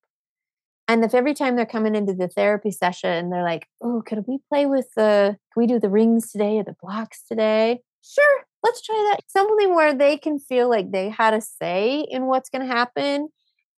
And 0.87 1.05
if 1.05 1.13
every 1.15 1.33
time 1.33 1.55
they're 1.55 1.65
coming 1.65 1.95
into 1.95 2.13
the 2.13 2.27
therapy 2.27 2.71
session, 2.71 3.29
they're 3.29 3.43
like, 3.43 3.67
oh, 3.81 4.03
could 4.05 4.25
we 4.27 4.39
play 4.49 4.65
with 4.65 4.89
the, 4.95 5.37
can 5.53 5.61
we 5.61 5.67
do 5.67 5.79
the 5.79 5.89
rings 5.89 6.31
today 6.31 6.57
or 6.57 6.63
the 6.63 6.75
blocks 6.81 7.23
today? 7.25 7.79
Sure, 8.03 8.45
let's 8.63 8.81
try 8.81 9.11
that. 9.11 9.21
Something 9.27 9.75
where 9.75 9.93
they 9.93 10.17
can 10.17 10.39
feel 10.39 10.69
like 10.69 10.91
they 10.91 11.09
had 11.09 11.33
a 11.33 11.41
say 11.41 12.05
in 12.09 12.25
what's 12.25 12.49
going 12.49 12.67
to 12.67 12.73
happen 12.73 13.29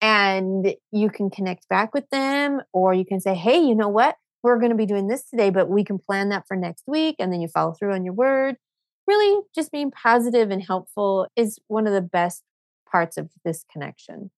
and 0.02 0.76
you 0.92 1.10
can 1.10 1.30
connect 1.30 1.68
back 1.70 1.94
with 1.94 2.10
them 2.10 2.62
or 2.74 2.94
you 2.94 3.06
can 3.06 3.20
say, 3.20 3.34
hey, 3.34 3.58
you 3.58 3.76
know 3.76 3.90
what? 3.90 4.16
We're 4.44 4.60
going 4.60 4.72
to 4.72 4.78
be 4.78 4.86
doing 4.86 5.08
this 5.08 5.24
today, 5.30 5.50
but 5.50 5.70
we 5.70 5.86
can 5.86 5.98
plan 5.98 6.30
that 6.30 6.46
for 6.48 6.58
next 6.58 6.84
week. 6.86 7.16
And 7.20 7.32
then 7.32 7.42
you 7.42 7.48
follow 7.48 7.74
through 7.74 7.94
on 7.94 8.04
your 8.04 8.14
word. 8.14 8.58
Really, 9.08 9.42
just 9.56 9.72
being 9.72 9.92
positive 9.92 10.52
and 10.52 10.62
helpful 10.62 11.28
is 11.36 11.60
one 11.68 11.88
of 11.88 11.94
the 11.94 12.02
best 12.02 12.44
parts 12.90 13.18
of 13.18 13.30
this 13.46 13.64
connection. 13.72 14.32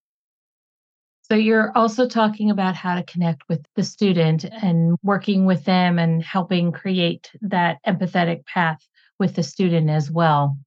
So 1.24 1.34
you're 1.34 1.76
also 1.76 2.08
talking 2.08 2.52
about 2.52 2.76
how 2.76 2.94
to 2.94 3.04
connect 3.04 3.42
with 3.50 3.66
the 3.76 3.84
student 3.84 4.46
and 4.46 4.96
working 5.02 5.46
with 5.46 5.66
them 5.66 5.98
and 5.98 6.22
helping 6.24 6.72
create 6.72 7.32
that 7.42 7.78
empathetic 7.88 8.46
path 8.46 8.88
with 9.20 9.36
the 9.36 9.44
student 9.44 9.90
as 9.90 10.10
well. 10.10 10.58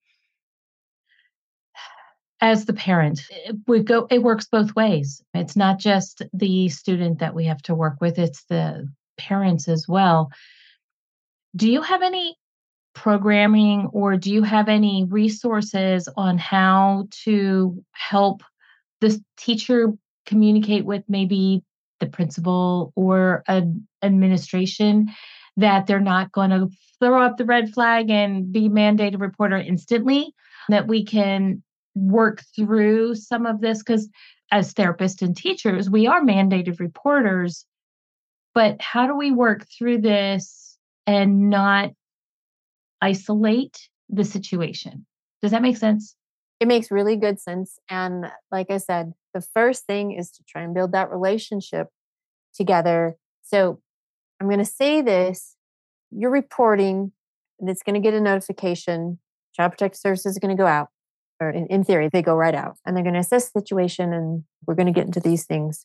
As 2.41 2.67
the 2.67 2.73
parent, 2.73 3.21
we 3.67 3.81
go 3.81 4.07
it 4.11 4.23
works 4.23 4.47
both 4.47 4.77
ways. 4.77 5.23
It's 5.35 5.57
not 5.57 5.79
just 5.79 6.23
the 6.33 6.69
student 6.69 7.19
that 7.19 7.35
we 7.35 7.47
have 7.47 7.63
to 7.63 7.75
work 7.75 8.01
with, 8.01 8.19
it's 8.19 8.45
the 8.45 8.89
parents 9.17 9.69
as 9.69 9.87
well. 9.89 10.31
Do 11.57 11.71
you 11.71 11.83
have 11.83 12.03
any 12.03 12.37
programming 12.95 13.89
or 13.93 14.17
do 14.17 14.33
you 14.33 14.43
have 14.43 14.69
any 14.69 15.05
resources 15.05 16.09
on 16.17 16.39
how 16.39 17.07
to 17.25 17.85
help 17.93 18.43
the 19.01 19.23
teacher 19.37 19.93
communicate 20.27 20.85
with 20.85 21.05
maybe 21.09 21.63
the 22.01 22.07
principal 22.07 22.93
or 22.97 23.43
an 23.47 23.87
administration 24.03 25.09
that 25.59 25.87
they're 25.87 26.01
not 26.01 26.33
going 26.33 26.51
to 26.51 26.69
throw 26.99 27.23
up 27.23 27.37
the 27.37 27.45
red 27.45 27.71
flag 27.71 28.11
and 28.11 28.53
be 28.53 28.69
mandated 28.69 29.21
reporter 29.21 29.57
instantly 29.57 30.33
that 30.69 30.89
we 30.89 31.05
can 31.05 31.63
work 31.95 32.43
through 32.57 33.15
some 33.15 33.47
of 33.47 33.61
this 33.61 33.79
because 33.79 34.09
as 34.51 34.73
therapists 34.73 35.21
and 35.21 35.37
teachers 35.37 35.91
we 35.91 36.07
are 36.07 36.23
mandated 36.23 36.81
reporters 36.81 37.67
but 38.55 38.81
how 38.81 39.07
do 39.07 39.17
we 39.17 39.31
work 39.31 39.67
through 39.77 39.99
this 39.99 40.79
and 41.07 41.51
not 41.51 41.91
isolate 43.03 43.89
the 44.09 44.25
situation 44.25 45.05
does 45.43 45.51
that 45.51 45.63
make 45.63 45.77
sense 45.77 46.17
it 46.61 46.67
makes 46.67 46.91
really 46.91 47.17
good 47.17 47.41
sense. 47.41 47.79
And 47.89 48.27
like 48.51 48.71
I 48.71 48.79
said, 48.79 49.13
the 49.33 49.41
first 49.41 49.87
thing 49.87 50.13
is 50.13 50.31
to 50.33 50.43
try 50.49 50.63
and 50.63 50.75
build 50.75 50.93
that 50.93 51.11
relationship 51.11 51.89
together. 52.55 53.17
So 53.43 53.81
I'm 54.41 54.49
going 54.49 54.59
to 54.59 54.65
say 54.65 55.01
this 55.03 55.57
you're 56.11 56.31
reporting, 56.31 57.13
it's 57.61 57.83
going 57.83 57.95
to 57.95 58.01
get 58.01 58.15
a 58.15 58.21
notification. 58.21 59.19
Child 59.55 59.73
Protective 59.73 59.99
Services 59.99 60.33
is 60.33 60.39
going 60.39 60.57
to 60.57 60.61
go 60.61 60.67
out, 60.67 60.89
or 61.41 61.51
in, 61.51 61.67
in 61.67 61.85
theory, 61.85 62.09
they 62.13 62.23
go 62.23 62.35
right 62.35 62.55
out 62.55 62.77
and 62.87 62.97
they're 62.97 63.05
going 63.05 63.15
to 63.15 63.21
assess 63.21 63.51
the 63.51 63.61
situation. 63.61 64.13
And 64.13 64.45
we're 64.67 64.75
going 64.75 64.87
to 64.87 64.93
get 64.93 65.07
into 65.07 65.21
these 65.21 65.45
things. 65.45 65.85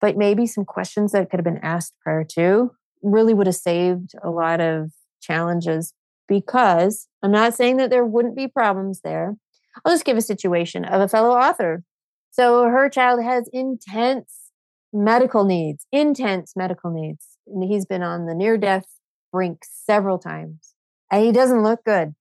But 0.00 0.16
maybe 0.16 0.46
some 0.46 0.64
questions 0.64 1.12
that 1.12 1.30
could 1.30 1.38
have 1.38 1.44
been 1.44 1.60
asked 1.62 1.94
prior 2.02 2.24
to 2.36 2.70
really 3.02 3.34
would 3.34 3.46
have 3.46 3.56
saved 3.56 4.12
a 4.22 4.30
lot 4.30 4.60
of 4.60 4.92
challenges 5.20 5.92
because 6.28 7.08
I'm 7.22 7.32
not 7.32 7.54
saying 7.54 7.76
that 7.78 7.90
there 7.90 8.04
wouldn't 8.04 8.36
be 8.36 8.46
problems 8.46 9.00
there. 9.00 9.36
I'll 9.84 9.92
just 9.92 10.04
give 10.04 10.16
a 10.16 10.22
situation 10.22 10.84
of 10.84 11.00
a 11.00 11.08
fellow 11.08 11.36
author. 11.36 11.82
So 12.30 12.64
her 12.64 12.88
child 12.88 13.22
has 13.22 13.48
intense 13.52 14.50
medical 14.92 15.44
needs, 15.44 15.86
intense 15.92 16.54
medical 16.56 16.90
needs. 16.90 17.29
And 17.46 17.64
he's 17.64 17.86
been 17.86 18.02
on 18.02 18.26
the 18.26 18.34
near 18.34 18.56
death 18.56 18.86
brink 19.32 19.62
several 19.64 20.18
times. 20.18 20.74
And 21.10 21.24
he 21.24 21.32
doesn't 21.32 21.62
look 21.62 21.84
good. 21.84 22.14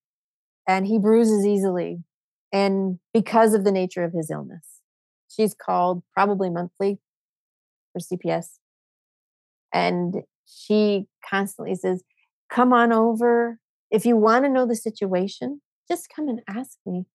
And 0.67 0.87
he 0.87 0.99
bruises 0.99 1.45
easily. 1.45 2.03
And 2.51 2.99
because 3.13 3.53
of 3.53 3.63
the 3.63 3.71
nature 3.71 4.03
of 4.03 4.13
his 4.13 4.31
illness, 4.31 4.81
she's 5.27 5.53
called 5.53 6.03
probably 6.13 6.49
monthly 6.49 6.99
for 7.93 7.99
CPS. 7.99 8.57
And 9.73 10.23
she 10.45 11.05
constantly 11.27 11.75
says, 11.75 12.03
Come 12.49 12.73
on 12.73 12.91
over. 12.91 13.59
If 13.91 14.05
you 14.05 14.17
want 14.17 14.45
to 14.45 14.49
know 14.49 14.65
the 14.65 14.75
situation, 14.75 15.61
just 15.87 16.07
come 16.13 16.27
and 16.27 16.41
ask 16.47 16.77
me. 16.85 17.05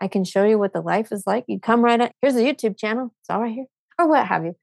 I 0.00 0.08
can 0.08 0.24
show 0.24 0.44
you 0.44 0.58
what 0.58 0.72
the 0.72 0.80
life 0.80 1.12
is 1.12 1.24
like. 1.26 1.44
You 1.46 1.60
come 1.60 1.84
right 1.84 2.00
up. 2.00 2.12
Here's 2.20 2.34
a 2.34 2.40
YouTube 2.40 2.76
channel. 2.76 3.14
It's 3.20 3.30
all 3.30 3.40
right 3.40 3.52
here, 3.52 3.66
or 3.98 4.08
what 4.08 4.26
have 4.26 4.44
you. 4.44 4.56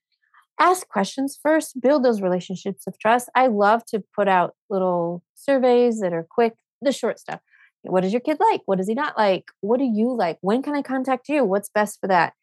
Ask 0.59 0.87
questions 0.89 1.39
first, 1.41 1.79
build 1.79 2.03
those 2.03 2.21
relationships 2.21 2.85
of 2.85 2.99
trust. 2.99 3.29
I 3.33 3.47
love 3.47 3.85
to 3.85 4.03
put 4.13 4.27
out 4.27 4.55
little 4.69 5.23
surveys 5.33 6.01
that 6.01 6.11
are 6.11 6.27
quick, 6.29 6.55
the 6.81 6.91
short 6.91 7.17
stuff. 7.17 7.39
What 7.83 8.01
does 8.01 8.11
your 8.11 8.19
kid 8.19 8.39
like? 8.41 8.61
What 8.65 8.77
does 8.77 8.87
he 8.89 8.93
not 8.93 9.17
like? 9.17 9.45
What 9.61 9.79
do 9.79 9.85
you 9.85 10.13
like? 10.13 10.37
When 10.41 10.61
can 10.61 10.75
I 10.75 10.81
contact 10.81 11.29
you? 11.29 11.45
What's 11.45 11.69
best 11.69 11.99
for 12.01 12.07
that? 12.07 12.33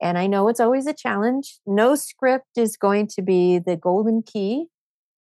And 0.00 0.16
I 0.16 0.26
know 0.26 0.48
it's 0.48 0.60
always 0.60 0.86
a 0.86 0.94
challenge. 0.94 1.58
No 1.66 1.94
script 1.94 2.56
is 2.56 2.76
going 2.76 3.08
to 3.08 3.22
be 3.22 3.58
the 3.58 3.76
golden 3.76 4.22
key, 4.22 4.68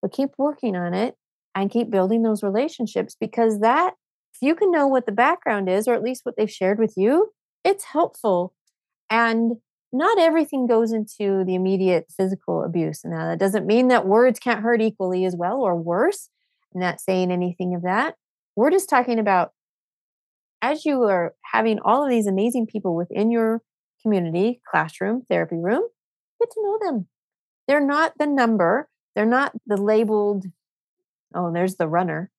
but 0.01 0.11
keep 0.11 0.31
working 0.37 0.75
on 0.75 0.93
it 0.93 1.15
and 1.55 1.71
keep 1.71 1.89
building 1.89 2.23
those 2.23 2.43
relationships 2.43 3.15
because 3.17 3.59
that 3.59 3.93
if 4.33 4.41
you 4.41 4.55
can 4.55 4.71
know 4.71 4.87
what 4.87 5.05
the 5.05 5.11
background 5.11 5.69
is, 5.69 5.87
or 5.87 5.93
at 5.93 6.01
least 6.01 6.25
what 6.25 6.35
they've 6.35 6.51
shared 6.51 6.79
with 6.79 6.95
you, 6.97 7.29
it's 7.63 7.85
helpful. 7.85 8.53
And 9.09 9.57
not 9.93 10.19
everything 10.19 10.65
goes 10.65 10.91
into 10.91 11.43
the 11.45 11.55
immediate 11.55 12.07
physical 12.15 12.63
abuse. 12.63 13.03
And 13.03 13.13
now, 13.13 13.27
that 13.27 13.39
doesn't 13.39 13.67
mean 13.67 13.87
that 13.89 14.07
words 14.07 14.39
can't 14.39 14.61
hurt 14.61 14.81
equally 14.81 15.23
as 15.23 15.35
well 15.35 15.61
or 15.61 15.75
worse. 15.75 16.29
I'm 16.73 16.81
not 16.81 16.99
saying 16.99 17.31
anything 17.31 17.75
of 17.75 17.83
that. 17.83 18.15
We're 18.55 18.71
just 18.71 18.89
talking 18.89 19.19
about 19.19 19.51
as 20.61 20.85
you 20.85 21.03
are 21.03 21.35
having 21.51 21.79
all 21.79 22.03
of 22.03 22.09
these 22.09 22.25
amazing 22.25 22.65
people 22.67 22.95
within 22.95 23.29
your 23.29 23.61
community, 24.01 24.61
classroom, 24.69 25.21
therapy 25.29 25.57
room, 25.57 25.83
get 26.39 26.49
to 26.51 26.61
know 26.61 26.79
them. 26.81 27.07
They're 27.67 27.85
not 27.85 28.13
the 28.17 28.27
number, 28.27 28.89
they're 29.15 29.25
not 29.25 29.53
the 29.65 29.77
labeled, 29.77 30.45
oh, 31.35 31.51
there's 31.53 31.75
the 31.75 31.87
runner. 31.87 32.31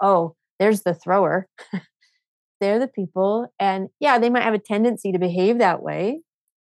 Oh, 0.00 0.36
there's 0.58 0.82
the 0.82 0.94
thrower. 0.94 1.48
They're 2.60 2.78
the 2.78 2.88
people. 2.88 3.52
And 3.58 3.88
yeah, 3.98 4.18
they 4.18 4.30
might 4.30 4.44
have 4.44 4.54
a 4.54 4.58
tendency 4.58 5.10
to 5.10 5.18
behave 5.18 5.58
that 5.58 5.82
way, 5.82 6.20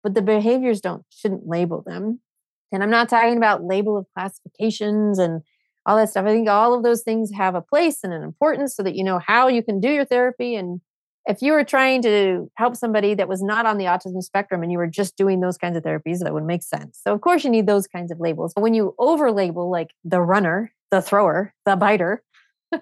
but 0.04 0.14
the 0.14 0.22
behaviors 0.22 0.82
don't 0.82 1.04
shouldn't 1.10 1.48
label 1.48 1.82
them. 1.82 2.20
And 2.72 2.84
I'm 2.84 2.90
not 2.90 3.10
talking 3.10 3.38
about 3.38 3.64
label 3.64 3.98
of 3.98 4.06
classifications 4.14 5.20
and 5.20 5.42
all 5.86 5.98
that 5.98 6.10
stuff. 6.10 6.26
I 6.26 6.30
think 6.30 6.50
all 6.50 6.74
of 6.74 6.84
those 6.84 7.02
things 7.04 7.32
have 7.34 7.56
a 7.56 7.62
place 7.62 8.00
and 8.04 8.14
an 8.14 8.24
importance 8.24 8.76
so 8.76 8.84
that 8.84 8.96
you 8.96 9.04
know 9.04 9.20
how 9.20 9.48
you 9.48 9.64
can 9.64 9.80
do 9.80 9.90
your 9.90 10.06
therapy. 10.06 10.56
And 10.56 10.82
if 11.26 11.42
you 11.42 11.54
were 11.54 11.64
trying 11.64 12.02
to 12.04 12.50
help 12.56 12.76
somebody 12.76 13.14
that 13.16 13.30
was 13.30 13.42
not 13.42 13.66
on 13.66 13.78
the 13.78 13.86
autism 13.86 14.22
spectrum 14.22 14.64
and 14.64 14.72
you 14.72 14.78
were 14.78 14.88
just 14.88 15.16
doing 15.16 15.40
those 15.40 15.58
kinds 15.58 15.78
of 15.78 15.84
therapies, 15.84 16.20
that 16.20 16.34
would 16.34 16.46
make 16.46 16.64
sense. 16.64 17.00
So, 17.02 17.14
of 17.14 17.22
course, 17.22 17.44
you 17.44 17.50
need 17.50 17.68
those 17.68 17.88
kinds 17.88 18.12
of 18.12 18.20
labels. 18.20 18.54
But 18.54 18.62
when 18.62 18.74
you 18.74 18.96
over 18.98 19.32
label 19.32 19.70
like 19.70 19.92
the 20.04 20.22
runner, 20.22 20.74
the 20.92 21.02
thrower, 21.02 21.54
the 21.66 21.76
biter, 21.76 22.24
eh, 22.74 22.80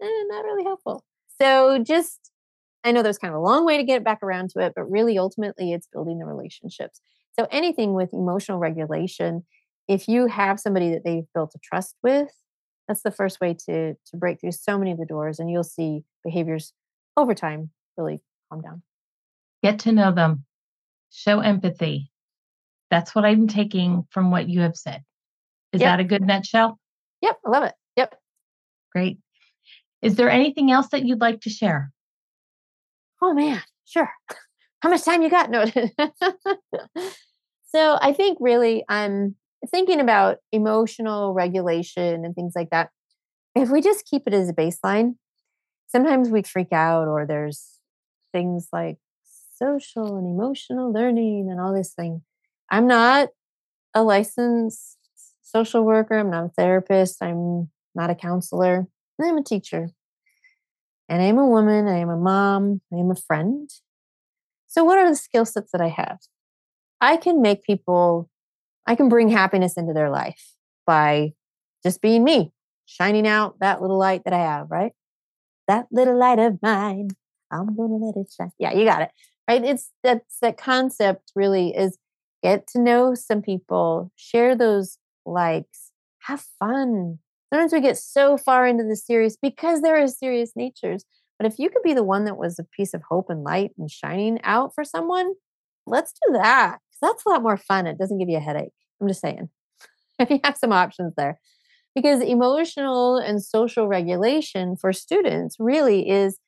not 0.00 0.44
really 0.44 0.64
helpful. 0.64 1.04
So 1.40 1.82
just, 1.82 2.30
I 2.86 2.92
know 2.92 3.02
there's 3.02 3.18
kind 3.18 3.34
of 3.34 3.40
a 3.40 3.44
long 3.44 3.66
way 3.66 3.76
to 3.76 3.82
get 3.82 4.04
back 4.04 4.22
around 4.22 4.50
to 4.50 4.60
it, 4.60 4.72
but 4.76 4.88
really 4.88 5.18
ultimately 5.18 5.72
it's 5.72 5.88
building 5.92 6.18
the 6.18 6.24
relationships. 6.24 7.00
So 7.38 7.48
anything 7.50 7.94
with 7.94 8.12
emotional 8.12 8.58
regulation, 8.58 9.44
if 9.88 10.06
you 10.06 10.28
have 10.28 10.60
somebody 10.60 10.90
that 10.90 11.02
they've 11.04 11.26
built 11.34 11.52
a 11.56 11.58
trust 11.58 11.96
with, 12.02 12.30
that's 12.86 13.02
the 13.02 13.10
first 13.10 13.40
way 13.40 13.54
to 13.66 13.94
to 13.94 14.16
break 14.16 14.40
through 14.40 14.52
so 14.52 14.78
many 14.78 14.92
of 14.92 14.98
the 14.98 15.04
doors, 15.04 15.40
and 15.40 15.50
you'll 15.50 15.64
see 15.64 16.04
behaviors 16.24 16.72
over 17.16 17.34
time 17.34 17.70
really 17.96 18.20
calm 18.50 18.60
down. 18.60 18.82
Get 19.64 19.80
to 19.80 19.92
know 19.92 20.12
them, 20.12 20.44
show 21.10 21.40
empathy. 21.40 22.12
That's 22.90 23.16
what 23.16 23.24
I'm 23.24 23.48
taking 23.48 24.06
from 24.10 24.30
what 24.30 24.48
you 24.48 24.60
have 24.60 24.76
said. 24.76 25.02
Is 25.72 25.80
yep. 25.80 25.88
that 25.88 26.00
a 26.00 26.04
good 26.04 26.22
nutshell? 26.22 26.78
Yep, 27.22 27.38
I 27.44 27.50
love 27.50 27.64
it. 27.64 27.74
Yep. 27.96 28.14
Great. 28.92 29.18
Is 30.02 30.14
there 30.14 30.30
anything 30.30 30.70
else 30.70 30.88
that 30.90 31.04
you'd 31.04 31.20
like 31.20 31.40
to 31.40 31.50
share? 31.50 31.90
Oh 33.22 33.32
man, 33.32 33.62
sure. 33.84 34.10
How 34.80 34.90
much 34.90 35.04
time 35.04 35.22
you 35.22 35.30
got? 35.30 35.50
No. 35.50 35.64
so 37.66 37.98
I 38.00 38.12
think 38.12 38.38
really 38.40 38.84
I'm 38.88 39.36
thinking 39.70 40.00
about 40.00 40.38
emotional 40.52 41.32
regulation 41.32 42.24
and 42.24 42.34
things 42.34 42.52
like 42.54 42.70
that. 42.70 42.90
If 43.54 43.70
we 43.70 43.80
just 43.80 44.04
keep 44.04 44.22
it 44.26 44.34
as 44.34 44.48
a 44.48 44.54
baseline, 44.54 45.14
sometimes 45.88 46.28
we 46.28 46.42
freak 46.42 46.72
out 46.72 47.08
or 47.08 47.26
there's 47.26 47.78
things 48.32 48.68
like 48.72 48.98
social 49.54 50.16
and 50.16 50.26
emotional 50.26 50.92
learning 50.92 51.48
and 51.50 51.60
all 51.60 51.74
this 51.74 51.94
thing. 51.94 52.22
I'm 52.70 52.86
not 52.86 53.30
a 53.94 54.02
licensed 54.02 54.98
social 55.42 55.84
worker, 55.84 56.18
I'm 56.18 56.30
not 56.30 56.44
a 56.44 56.48
therapist, 56.50 57.22
I'm 57.22 57.70
not 57.94 58.10
a 58.10 58.14
counselor. 58.14 58.86
I'm 59.20 59.38
a 59.38 59.42
teacher. 59.42 59.88
And 61.08 61.22
I 61.22 61.26
am 61.26 61.38
a 61.38 61.46
woman, 61.46 61.86
I 61.86 61.98
am 61.98 62.08
a 62.08 62.16
mom, 62.16 62.80
I 62.92 62.96
am 62.96 63.10
a 63.10 63.16
friend. 63.16 63.70
So, 64.66 64.84
what 64.84 64.98
are 64.98 65.08
the 65.08 65.16
skill 65.16 65.44
sets 65.44 65.70
that 65.72 65.80
I 65.80 65.88
have? 65.88 66.18
I 67.00 67.16
can 67.16 67.42
make 67.42 67.62
people 67.62 68.28
I 68.86 68.94
can 68.94 69.08
bring 69.08 69.28
happiness 69.28 69.76
into 69.76 69.92
their 69.92 70.10
life 70.10 70.54
by 70.86 71.32
just 71.82 72.00
being 72.00 72.22
me, 72.24 72.52
shining 72.86 73.26
out 73.26 73.58
that 73.60 73.82
little 73.82 73.98
light 73.98 74.22
that 74.24 74.32
I 74.32 74.38
have, 74.38 74.70
right? 74.70 74.92
That 75.68 75.86
little 75.90 76.18
light 76.18 76.38
of 76.38 76.58
mine, 76.62 77.10
I'm 77.50 77.76
gonna 77.76 77.96
let 77.96 78.16
it 78.16 78.32
shine. 78.36 78.52
Yeah, 78.58 78.72
you 78.72 78.84
got 78.84 79.02
it. 79.02 79.10
Right? 79.48 79.64
It's 79.64 79.90
that's 80.02 80.38
that 80.42 80.56
concept 80.56 81.32
really 81.34 81.70
is 81.76 81.98
get 82.42 82.66
to 82.68 82.80
know 82.80 83.14
some 83.14 83.42
people, 83.42 84.12
share 84.16 84.54
those 84.56 84.98
likes, 85.24 85.92
have 86.22 86.44
fun. 86.58 87.18
Sometimes 87.52 87.72
we 87.72 87.80
get 87.80 87.98
so 87.98 88.36
far 88.36 88.66
into 88.66 88.84
the 88.84 88.96
serious 88.96 89.36
because 89.40 89.80
there 89.80 90.02
are 90.02 90.08
serious 90.08 90.52
natures. 90.56 91.04
But 91.38 91.46
if 91.46 91.58
you 91.58 91.70
could 91.70 91.82
be 91.82 91.94
the 91.94 92.02
one 92.02 92.24
that 92.24 92.38
was 92.38 92.58
a 92.58 92.64
piece 92.64 92.94
of 92.94 93.02
hope 93.08 93.30
and 93.30 93.44
light 93.44 93.72
and 93.78 93.90
shining 93.90 94.40
out 94.42 94.74
for 94.74 94.84
someone, 94.84 95.34
let's 95.86 96.12
do 96.26 96.32
that. 96.32 96.78
That's 97.02 97.24
a 97.26 97.28
lot 97.28 97.42
more 97.42 97.56
fun. 97.56 97.86
It 97.86 97.98
doesn't 97.98 98.18
give 98.18 98.28
you 98.28 98.38
a 98.38 98.40
headache. 98.40 98.72
I'm 99.00 99.08
just 99.08 99.20
saying. 99.20 99.50
if 100.18 100.30
you 100.30 100.40
have 100.44 100.56
some 100.56 100.72
options 100.72 101.14
there. 101.16 101.38
Because 101.94 102.22
emotional 102.22 103.16
and 103.16 103.42
social 103.42 103.88
regulation 103.88 104.76
for 104.76 104.92
students 104.92 105.56
really 105.58 106.08
is, 106.08 106.38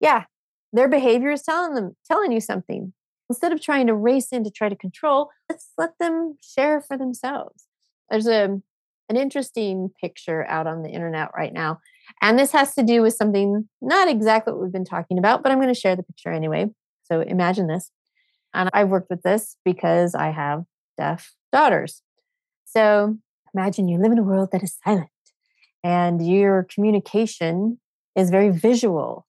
yeah, 0.00 0.24
their 0.72 0.88
behavior 0.88 1.30
is 1.30 1.42
telling 1.42 1.74
them, 1.74 1.96
telling 2.06 2.32
you 2.32 2.40
something. 2.40 2.92
Instead 3.30 3.52
of 3.52 3.60
trying 3.60 3.86
to 3.86 3.94
race 3.94 4.32
in 4.32 4.42
to 4.44 4.50
try 4.50 4.68
to 4.68 4.76
control, 4.76 5.30
let's 5.48 5.68
let 5.76 5.98
them 6.00 6.36
share 6.40 6.80
for 6.80 6.96
themselves. 6.96 7.66
There's 8.10 8.26
a 8.26 8.60
an 9.08 9.16
interesting 9.16 9.90
picture 10.00 10.46
out 10.46 10.66
on 10.66 10.82
the 10.82 10.90
internet 10.90 11.30
right 11.36 11.52
now. 11.52 11.78
And 12.20 12.38
this 12.38 12.52
has 12.52 12.74
to 12.74 12.82
do 12.82 13.02
with 13.02 13.14
something 13.14 13.68
not 13.80 14.08
exactly 14.08 14.52
what 14.52 14.62
we've 14.62 14.72
been 14.72 14.84
talking 14.84 15.18
about, 15.18 15.42
but 15.42 15.52
I'm 15.52 15.58
going 15.58 15.72
to 15.72 15.80
share 15.80 15.96
the 15.96 16.02
picture 16.02 16.30
anyway. 16.30 16.66
So 17.04 17.20
imagine 17.20 17.66
this. 17.66 17.90
And 18.54 18.70
I've 18.72 18.88
worked 18.88 19.10
with 19.10 19.22
this 19.22 19.56
because 19.64 20.14
I 20.14 20.30
have 20.30 20.64
deaf 20.96 21.34
daughters. 21.52 22.02
So 22.64 23.16
imagine 23.54 23.88
you 23.88 23.98
live 23.98 24.12
in 24.12 24.18
a 24.18 24.22
world 24.22 24.50
that 24.52 24.62
is 24.62 24.76
silent 24.84 25.08
and 25.82 26.26
your 26.26 26.66
communication 26.72 27.78
is 28.16 28.30
very 28.30 28.50
visual. 28.50 29.26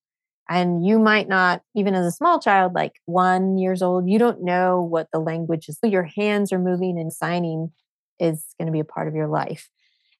And 0.50 0.84
you 0.84 0.98
might 0.98 1.28
not, 1.28 1.62
even 1.76 1.94
as 1.94 2.06
a 2.06 2.12
small 2.12 2.40
child, 2.40 2.74
like 2.74 2.94
one 3.06 3.58
years 3.60 3.84
old, 3.84 4.10
you 4.10 4.18
don't 4.18 4.44
know 4.44 4.82
what 4.82 5.08
the 5.14 5.20
language 5.20 5.70
is. 5.70 5.78
Your 5.84 6.10
hands 6.18 6.52
are 6.52 6.58
moving 6.58 6.98
and 7.00 7.14
signing 7.14 7.72
is 8.20 8.46
going 8.60 8.68
to 8.68 8.72
be 8.72 8.80
a 8.80 8.86
part 8.86 9.08
of 9.08 9.16
your 9.16 9.28
life. 9.28 9.70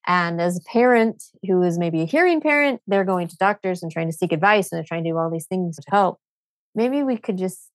And 0.06 0.40
as 0.40 0.56
a 0.56 0.62
parent 0.62 1.22
who 1.46 1.62
is 1.62 1.78
maybe 1.78 2.00
a 2.00 2.06
hearing 2.06 2.40
parent, 2.40 2.80
they're 2.86 3.04
going 3.04 3.28
to 3.28 3.36
doctors 3.36 3.82
and 3.82 3.92
trying 3.92 4.10
to 4.10 4.16
seek 4.16 4.32
advice 4.32 4.70
and 4.70 4.78
they're 4.78 4.86
trying 4.86 5.04
to 5.04 5.10
do 5.10 5.18
all 5.18 5.30
these 5.30 5.46
things 5.46 5.76
to 5.76 5.90
help. 5.90 6.18
Maybe 6.74 7.02
we 7.02 7.16
could 7.16 7.36
just 7.36 7.70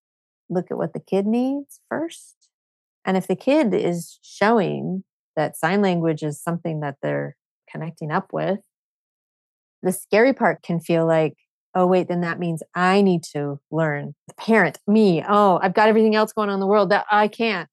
look 0.50 0.72
at 0.72 0.78
what 0.78 0.94
the 0.94 1.00
kid 1.00 1.26
needs 1.26 1.80
first. 1.90 2.50
And 3.04 3.16
if 3.16 3.28
the 3.28 3.36
kid 3.36 3.74
is 3.74 4.20
showing 4.24 5.04
that 5.36 5.58
sign 5.58 5.82
language 5.82 6.24
is 6.24 6.42
something 6.42 6.80
that 6.80 6.96
they're 7.02 7.36
connecting 7.70 8.12
up 8.12 8.34
with, 8.34 8.60
the 9.84 9.92
scary 9.92 10.34
part 10.34 10.64
can 10.64 10.80
feel 10.80 11.06
like, 11.06 11.36
oh, 11.76 11.86
wait, 11.86 12.08
then 12.08 12.22
that 12.22 12.40
means 12.40 12.64
I 12.74 13.02
need 13.02 13.24
to 13.34 13.60
learn. 13.70 14.16
The 14.28 14.34
parent, 14.36 14.80
me, 14.88 15.24
oh, 15.28 15.60
I've 15.62 15.74
got 15.74 15.90
everything 15.90 16.16
else 16.16 16.34
going 16.34 16.50
on 16.50 16.56
in 16.56 16.60
the 16.60 16.68
world 16.68 16.90
that 16.90 17.06
I 17.12 17.28
can't. 17.28 17.70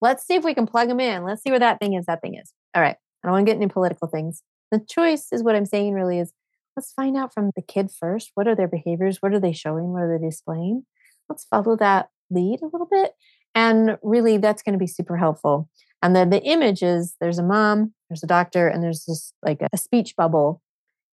Let's 0.00 0.26
see 0.26 0.34
if 0.34 0.44
we 0.44 0.54
can 0.54 0.66
plug 0.66 0.88
them 0.88 1.00
in. 1.00 1.24
Let's 1.24 1.42
see 1.42 1.50
where 1.50 1.58
that 1.58 1.78
thing 1.78 1.94
is. 1.94 2.06
That 2.06 2.22
thing 2.22 2.34
is. 2.34 2.52
All 2.74 2.82
right. 2.82 2.96
I 3.22 3.26
don't 3.26 3.32
want 3.32 3.46
to 3.46 3.52
get 3.52 3.60
into 3.60 3.72
political 3.72 4.08
things. 4.08 4.42
The 4.70 4.80
choice 4.88 5.28
is 5.32 5.42
what 5.42 5.54
I'm 5.54 5.66
saying 5.66 5.94
really 5.94 6.18
is 6.18 6.32
let's 6.76 6.92
find 6.92 7.16
out 7.16 7.34
from 7.34 7.50
the 7.56 7.62
kid 7.62 7.90
first. 7.90 8.30
What 8.34 8.48
are 8.48 8.54
their 8.54 8.68
behaviors? 8.68 9.18
What 9.20 9.34
are 9.34 9.40
they 9.40 9.52
showing? 9.52 9.92
What 9.92 10.02
are 10.02 10.18
they 10.18 10.24
displaying? 10.24 10.86
Let's 11.28 11.44
follow 11.44 11.76
that 11.76 12.08
lead 12.30 12.62
a 12.62 12.66
little 12.66 12.88
bit. 12.90 13.12
And 13.54 13.98
really, 14.02 14.36
that's 14.36 14.62
going 14.62 14.74
to 14.74 14.78
be 14.78 14.86
super 14.86 15.16
helpful. 15.16 15.68
And 16.02 16.16
then 16.16 16.30
the 16.30 16.42
image 16.42 16.82
is 16.82 17.16
there's 17.20 17.38
a 17.38 17.42
mom, 17.42 17.92
there's 18.08 18.22
a 18.22 18.28
doctor, 18.28 18.68
and 18.68 18.82
there's 18.82 19.04
this 19.04 19.32
like 19.42 19.60
a 19.72 19.76
speech 19.76 20.14
bubble 20.16 20.62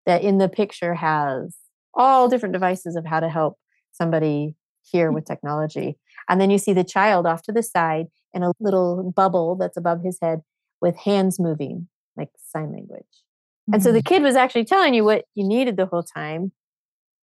that 0.06 0.22
in 0.22 0.38
the 0.38 0.48
picture 0.48 0.94
has 0.94 1.56
all 1.94 2.28
different 2.28 2.52
devices 2.54 2.96
of 2.96 3.04
how 3.04 3.20
to 3.20 3.28
help 3.28 3.58
somebody 3.92 4.54
hear 4.82 5.10
mm. 5.10 5.14
with 5.14 5.26
technology. 5.26 5.98
And 6.28 6.40
then 6.40 6.50
you 6.50 6.58
see 6.58 6.72
the 6.72 6.84
child 6.84 7.26
off 7.26 7.42
to 7.42 7.52
the 7.52 7.62
side 7.62 8.06
in 8.34 8.42
a 8.42 8.52
little 8.60 9.12
bubble 9.14 9.56
that's 9.56 9.76
above 9.76 10.02
his 10.02 10.18
head 10.20 10.40
with 10.80 10.96
hands 10.96 11.40
moving, 11.40 11.88
like 12.16 12.28
sign 12.52 12.72
language. 12.72 13.02
Mm-hmm. 13.02 13.74
And 13.74 13.82
so 13.82 13.92
the 13.92 13.98
mm-hmm. 13.98 14.14
kid 14.14 14.22
was 14.22 14.36
actually 14.36 14.64
telling 14.64 14.94
you 14.94 15.04
what 15.04 15.24
you 15.34 15.46
needed 15.46 15.76
the 15.76 15.86
whole 15.86 16.02
time. 16.02 16.52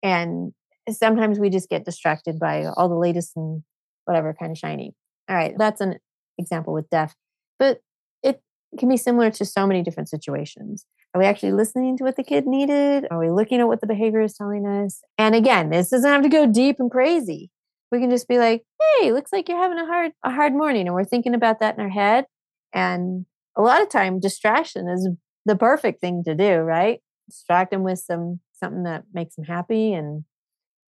And 0.03 0.53
sometimes 0.91 1.39
we 1.39 1.51
just 1.51 1.69
get 1.69 1.85
distracted 1.85 2.39
by 2.39 2.67
all 2.77 2.89
the 2.89 2.95
latest 2.95 3.33
and 3.37 3.63
whatever 4.07 4.35
kind 4.39 4.53
of 4.53 4.59
shiny. 4.59 4.95
All 5.29 5.37
right, 5.37 5.55
that's 5.57 5.81
an 5.81 5.97
example 6.39 6.75
with 6.75 6.91
deaf. 6.91 7.15
But 7.59 7.81
it 8.23 8.41
can 8.79 8.89
be 8.89 8.97
similar 8.97 9.31
to 9.31 9.45
so 9.45 9.67
many 9.67 9.83
different 9.83 10.09
situations. 10.09 10.85
Are 11.15 11.21
we 11.21 11.27
actually 11.27 11.53
listening 11.53 11.97
to 11.99 12.05
what 12.05 12.17
the 12.17 12.25
kid 12.25 12.47
needed? 12.47 13.07
Are 13.11 13.21
we 13.21 13.31
looking 13.31 13.61
at 13.61 13.69
what 13.69 13.81
the 13.81 13.87
behavior 13.87 14.21
is 14.21 14.35
telling 14.35 14.67
us? 14.67 15.01
And 15.17 15.35
again, 15.35 15.71
this 15.71 15.91
doesn't 15.91 16.11
have 16.11 16.23
to 16.23 16.29
go 16.29 16.47
deep 16.47 16.81
and 16.81 16.91
crazy 16.91 17.51
we 17.95 18.01
can 18.01 18.11
just 18.11 18.29
be 18.29 18.39
like, 18.39 18.65
hey, 19.01 19.13
looks 19.13 19.33
like 19.33 19.49
you're 19.49 19.59
having 19.59 19.79
a 19.79 19.87
hard 19.87 20.13
a 20.23 20.31
hard 20.31 20.53
morning 20.53 20.87
and 20.87 20.95
we're 20.95 21.05
thinking 21.05 21.35
about 21.35 21.61
that 21.61 21.77
in 21.77 21.81
our 21.81 21.89
head. 21.89 22.27
And 22.73 23.25
a 23.57 23.63
lot 23.63 23.81
of 23.81 23.89
time 23.89 24.21
distraction 24.21 24.89
is 24.89 25.09
the 25.47 25.57
perfect 25.57 26.01
thing 26.01 26.25
to 26.25 26.35
do, 26.35 26.57
right? 26.57 27.01
Distract 27.29 27.71
them 27.71 27.83
with 27.83 28.01
some 28.01 28.41
something 28.53 28.83
that 28.85 29.05
makes 29.13 29.37
them 29.37 29.45
happy 29.45 29.93
and 29.93 30.25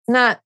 it's 0.03 0.13
not 0.13 0.41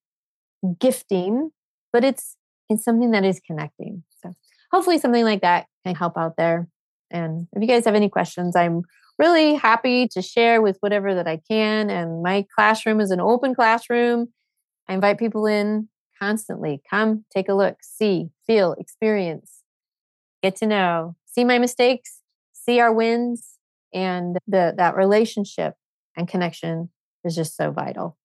gifting, 0.79 1.51
but 1.93 2.05
it's 2.05 2.37
it's 2.69 2.85
something 2.85 3.11
that 3.11 3.25
is 3.25 3.41
connecting. 3.45 4.05
So 4.23 4.33
hopefully 4.71 4.99
something 4.99 5.25
like 5.25 5.43
that 5.43 5.67
can 5.85 5.95
help 5.95 6.17
out 6.17 6.37
there. 6.37 6.69
And 7.11 7.49
if 7.53 7.63
you 7.63 7.69
guys 7.69 7.85
have 7.85 7.95
any 7.95 8.09
questions, 8.09 8.55
I'm 8.55 8.83
really 9.19 9.55
happy 9.55 10.09
to 10.09 10.23
share 10.23 10.63
with 10.63 10.79
whatever 10.81 11.15
that 11.15 11.29
I 11.29 11.41
can. 11.51 11.91
And 11.91 12.23
my 12.23 12.47
classroom 12.55 13.01
is 13.01 13.11
an 13.11 13.21
open 13.21 13.55
classroom. 13.55 14.29
I 14.89 14.95
invite 14.95 15.19
people 15.19 15.47
in 15.47 15.90
constantly. 16.21 16.83
Come, 16.89 17.25
take 17.35 17.49
a 17.49 17.55
look, 17.55 17.79
see, 17.83 18.31
feel, 18.47 18.75
experience, 18.75 19.63
get 20.43 20.57
to 20.57 20.67
know, 20.67 21.17
see 21.27 21.45
my 21.45 21.59
mistakes, 21.59 22.21
see 22.53 22.81
our 22.81 22.93
wins, 22.93 23.57
and 23.93 24.37
the, 24.47 24.75
that 24.77 24.97
relationship 24.97 25.75
and 26.17 26.29
connection 26.29 26.91
is 27.25 27.35
just 27.35 27.57
so 27.57 27.71
vital. 27.71 28.17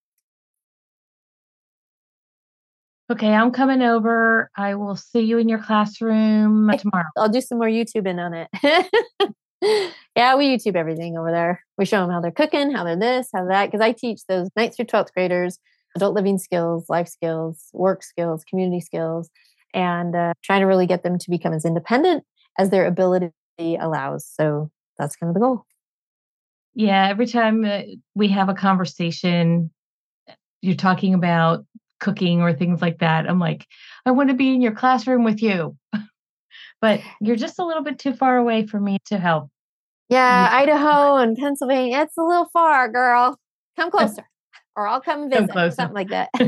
Okay, 3.12 3.32
I'm 3.32 3.52
coming 3.52 3.84
over. 3.84 4.50
I 4.58 4.74
will 4.76 4.96
see 4.96 5.22
you 5.22 5.38
in 5.38 5.48
your 5.48 5.60
classroom 5.60 6.72
tomorrow. 6.80 7.06
I'll 7.16 7.30
do 7.30 7.42
some 7.42 7.60
more 7.60 7.68
YouTubing 7.68 8.18
on 8.20 8.34
it. 8.34 9.36
yeah, 10.16 10.36
we 10.36 10.48
YouTube 10.48 10.76
everything 10.76 11.16
over 11.16 11.32
there. 11.32 11.62
We 11.78 11.86
show 11.86 12.02
them 12.02 12.10
how 12.10 12.20
they're 12.20 12.32
cooking, 12.32 12.72
how 12.72 12.84
they're 12.84 12.96
this, 12.96 13.30
how 13.34 13.46
that, 13.48 13.68
because 13.68 13.82
I 13.82 13.92
teach 13.92 14.22
those 14.28 14.50
ninth 14.56 14.76
through 14.76 14.86
12th 14.86 15.14
graders 15.14 15.60
adult 15.96 16.14
living 16.14 16.38
skills, 16.38 16.90
life 16.90 17.08
skills, 17.08 17.70
work 17.74 18.04
skills, 18.04 18.44
community 18.44 18.82
skills, 18.82 19.30
and 19.74 20.16
uh, 20.16 20.34
trying 20.44 20.62
to 20.62 20.68
really 20.68 20.86
get 20.86 21.04
them 21.04 21.18
to 21.18 21.30
become 21.30 21.54
as 21.54 21.66
independent 21.66 22.24
as 22.58 22.70
their 22.70 22.86
ability 22.86 23.32
allows. 23.60 24.26
So 24.26 24.70
that's 24.98 25.16
kind 25.16 25.30
of 25.30 25.34
the 25.34 25.40
goal. 25.40 25.66
Yeah, 26.74 27.08
every 27.08 27.28
time 27.28 27.64
uh, 27.64 27.82
we 28.16 28.28
have 28.30 28.50
a 28.50 28.54
conversation, 28.54 29.72
you're 30.62 30.76
talking 30.76 31.14
about 31.14 31.66
cooking 32.02 32.42
or 32.42 32.54
things 32.54 32.82
like 32.82 33.00
that. 33.00 33.30
I'm 33.30 33.40
like, 33.40 33.66
I 34.06 34.12
want 34.12 34.30
to 34.30 34.36
be 34.36 34.54
in 34.54 34.62
your 34.62 34.74
classroom 34.74 35.24
with 35.24 35.42
you. 35.42 35.78
but 36.82 37.00
you're 37.22 37.38
just 37.38 37.60
a 37.60 37.66
little 37.66 37.84
bit 37.84 37.98
too 37.98 38.14
far 38.14 38.38
away 38.38 38.66
for 38.68 38.80
me 38.80 39.00
to 39.06 39.18
help. 39.18 39.50
Yeah, 40.10 40.50
Idaho 40.52 41.16
and 41.22 41.38
Pennsylvania. 41.38 42.02
It's 42.02 42.18
a 42.18 42.24
little 42.24 42.50
far, 42.52 42.92
girl. 42.92 43.40
Come 43.78 43.90
closer 43.90 44.26
or 44.76 44.88
I'll 44.88 45.02
come 45.02 45.30
visit, 45.30 45.74
something 45.74 45.94
like 45.94 46.10
that. 46.10 46.30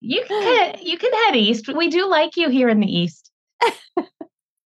you 0.00 0.24
can 0.26 0.74
you 0.82 0.98
can 0.98 1.12
head 1.12 1.36
east. 1.36 1.68
We 1.68 1.88
do 1.88 2.08
like 2.08 2.36
you 2.36 2.48
here 2.48 2.68
in 2.68 2.80
the 2.80 2.86
east. 2.86 3.30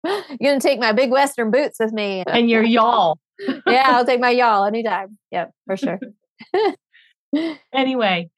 You're 0.05 0.23
gonna 0.41 0.59
take 0.59 0.79
my 0.79 0.93
big 0.93 1.11
western 1.11 1.51
boots 1.51 1.79
with 1.79 1.91
me 1.91 2.23
and 2.27 2.49
your 2.49 2.63
y'all. 2.63 3.19
yeah, 3.67 3.83
I'll 3.87 4.05
take 4.05 4.19
my 4.19 4.31
y'all 4.31 4.65
anytime. 4.65 5.17
Yep, 5.31 5.51
for 5.65 5.77
sure. 5.77 5.99
anyway, 7.73 8.29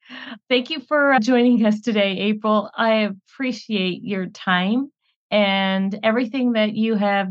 thank 0.48 0.70
you 0.70 0.80
for 0.80 1.12
uh, 1.12 1.20
joining 1.20 1.64
us 1.64 1.80
today, 1.80 2.18
April. 2.18 2.70
I 2.76 3.10
appreciate 3.32 4.02
your 4.02 4.26
time 4.26 4.90
and 5.30 5.98
everything 6.02 6.52
that 6.52 6.74
you 6.74 6.96
have 6.96 7.28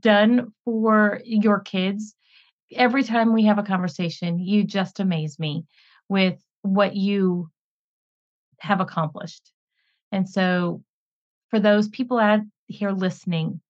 done 0.00 0.52
for 0.64 1.20
your 1.24 1.60
kids. 1.60 2.14
Every 2.74 3.02
time 3.02 3.34
we 3.34 3.44
have 3.44 3.58
a 3.58 3.62
conversation, 3.62 4.38
you 4.38 4.64
just 4.64 5.00
amaze 5.00 5.38
me 5.38 5.64
with 6.12 6.38
what 6.60 6.94
you 6.94 7.50
have 8.60 8.80
accomplished. 8.80 9.50
And 10.12 10.28
so, 10.28 10.82
for 11.48 11.58
those 11.58 11.88
people 11.88 12.18
out 12.18 12.40
here 12.66 12.90
listening, 12.90 13.62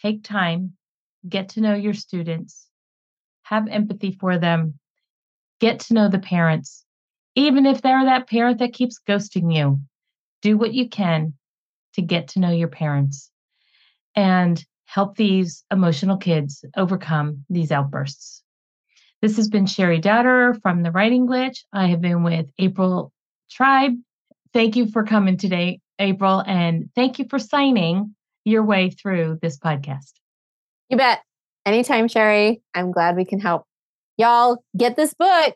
take 0.00 0.22
time, 0.22 0.74
get 1.28 1.50
to 1.50 1.60
know 1.60 1.74
your 1.74 1.94
students, 1.94 2.68
have 3.42 3.66
empathy 3.66 4.12
for 4.12 4.38
them, 4.38 4.78
get 5.58 5.80
to 5.80 5.94
know 5.94 6.08
the 6.08 6.20
parents. 6.20 6.84
Even 7.34 7.66
if 7.66 7.82
they're 7.82 8.04
that 8.04 8.28
parent 8.28 8.60
that 8.60 8.72
keeps 8.72 9.00
ghosting 9.08 9.52
you, 9.52 9.80
do 10.42 10.56
what 10.56 10.72
you 10.72 10.88
can 10.88 11.34
to 11.94 12.02
get 12.02 12.28
to 12.28 12.38
know 12.38 12.52
your 12.52 12.68
parents 12.68 13.32
and 14.14 14.64
help 14.84 15.16
these 15.16 15.64
emotional 15.72 16.18
kids 16.18 16.64
overcome 16.76 17.44
these 17.50 17.72
outbursts. 17.72 18.44
This 19.22 19.36
has 19.36 19.50
been 19.50 19.66
Cheri 19.66 20.00
Dotterer 20.00 20.60
from 20.62 20.82
the 20.82 20.90
Writing 20.90 21.26
Glitch. 21.26 21.64
I 21.74 21.88
have 21.88 22.00
been 22.00 22.22
with 22.22 22.46
April 22.58 23.12
Tribe. 23.50 23.92
Thank 24.54 24.76
you 24.76 24.90
for 24.90 25.04
coming 25.04 25.36
today, 25.36 25.80
April, 25.98 26.42
and 26.46 26.88
thank 26.94 27.18
you 27.18 27.26
for 27.28 27.38
signing 27.38 28.14
your 28.46 28.62
way 28.62 28.88
through 28.88 29.38
this 29.42 29.58
podcast. 29.58 30.12
You 30.88 30.96
bet. 30.96 31.20
Anytime, 31.66 32.08
Sherry. 32.08 32.62
I'm 32.74 32.92
glad 32.92 33.14
we 33.14 33.26
can 33.26 33.40
help. 33.40 33.66
Y'all 34.16 34.64
get 34.74 34.96
this 34.96 35.12
book. 35.12 35.54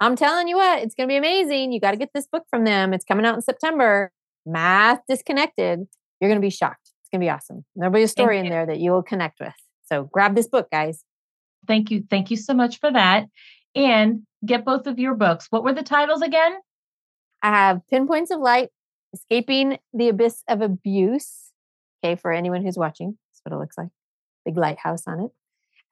I'm 0.00 0.16
telling 0.16 0.48
you 0.48 0.56
what, 0.56 0.82
it's 0.82 0.96
going 0.96 1.08
to 1.08 1.12
be 1.12 1.16
amazing. 1.16 1.70
You 1.70 1.78
got 1.78 1.92
to 1.92 1.96
get 1.96 2.10
this 2.12 2.26
book 2.26 2.42
from 2.50 2.64
them. 2.64 2.92
It's 2.92 3.04
coming 3.04 3.24
out 3.24 3.36
in 3.36 3.40
September. 3.40 4.10
Math 4.44 4.98
DYSconnected. 5.08 5.86
You're 6.20 6.28
going 6.28 6.40
to 6.40 6.44
be 6.44 6.50
shocked. 6.50 6.90
It's 7.02 7.10
going 7.10 7.20
to 7.20 7.24
be 7.24 7.30
awesome. 7.30 7.64
There'll 7.76 7.92
be 7.92 8.02
a 8.02 8.08
story 8.08 8.40
in 8.40 8.48
there 8.48 8.66
that 8.66 8.80
you 8.80 8.90
will 8.90 9.04
connect 9.04 9.38
with. 9.38 9.54
So 9.84 10.10
grab 10.12 10.34
this 10.34 10.48
book, 10.48 10.68
guys. 10.72 11.04
Thank 11.66 11.90
you. 11.90 12.04
Thank 12.08 12.30
you 12.30 12.36
so 12.36 12.54
much 12.54 12.80
for 12.80 12.90
that. 12.92 13.26
And 13.74 14.22
get 14.44 14.64
both 14.64 14.86
of 14.86 14.98
your 14.98 15.14
books. 15.14 15.46
What 15.50 15.64
were 15.64 15.72
the 15.72 15.82
titles 15.82 16.22
again? 16.22 16.56
I 17.42 17.50
have 17.50 17.80
Pinpoints 17.90 18.30
of 18.30 18.40
Light, 18.40 18.70
Escaping 19.12 19.78
the 19.92 20.08
Abyss 20.08 20.42
of 20.48 20.62
Abuse. 20.62 21.52
Okay, 22.04 22.16
for 22.16 22.32
anyone 22.32 22.64
who's 22.64 22.78
watching, 22.78 23.18
that's 23.30 23.40
what 23.44 23.54
it 23.54 23.60
looks 23.60 23.78
like. 23.78 23.88
Big 24.44 24.56
lighthouse 24.56 25.06
on 25.06 25.20
it. 25.20 25.30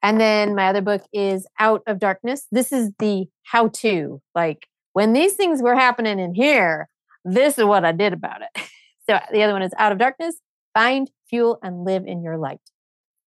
And 0.01 0.19
then 0.19 0.55
my 0.55 0.67
other 0.67 0.81
book 0.81 1.03
is 1.13 1.47
Out 1.59 1.81
of 1.87 1.99
Darkness. 1.99 2.47
This 2.51 2.71
is 2.71 2.91
the 2.99 3.27
how 3.43 3.69
to. 3.69 4.21
Like 4.33 4.67
when 4.93 5.13
these 5.13 5.33
things 5.33 5.61
were 5.61 5.75
happening 5.75 6.19
in 6.19 6.35
here, 6.35 6.89
this 7.23 7.57
is 7.57 7.65
what 7.65 7.83
I 7.83 7.91
did 7.91 8.13
about 8.13 8.41
it. 8.41 8.61
so 9.09 9.19
the 9.31 9.43
other 9.43 9.53
one 9.53 9.63
is 9.63 9.73
Out 9.77 9.91
of 9.91 9.97
Darkness, 9.97 10.35
Find, 10.73 11.09
Fuel, 11.29 11.59
and 11.63 11.85
Live 11.85 12.05
in 12.05 12.21
Your 12.21 12.37
Light. 12.37 12.61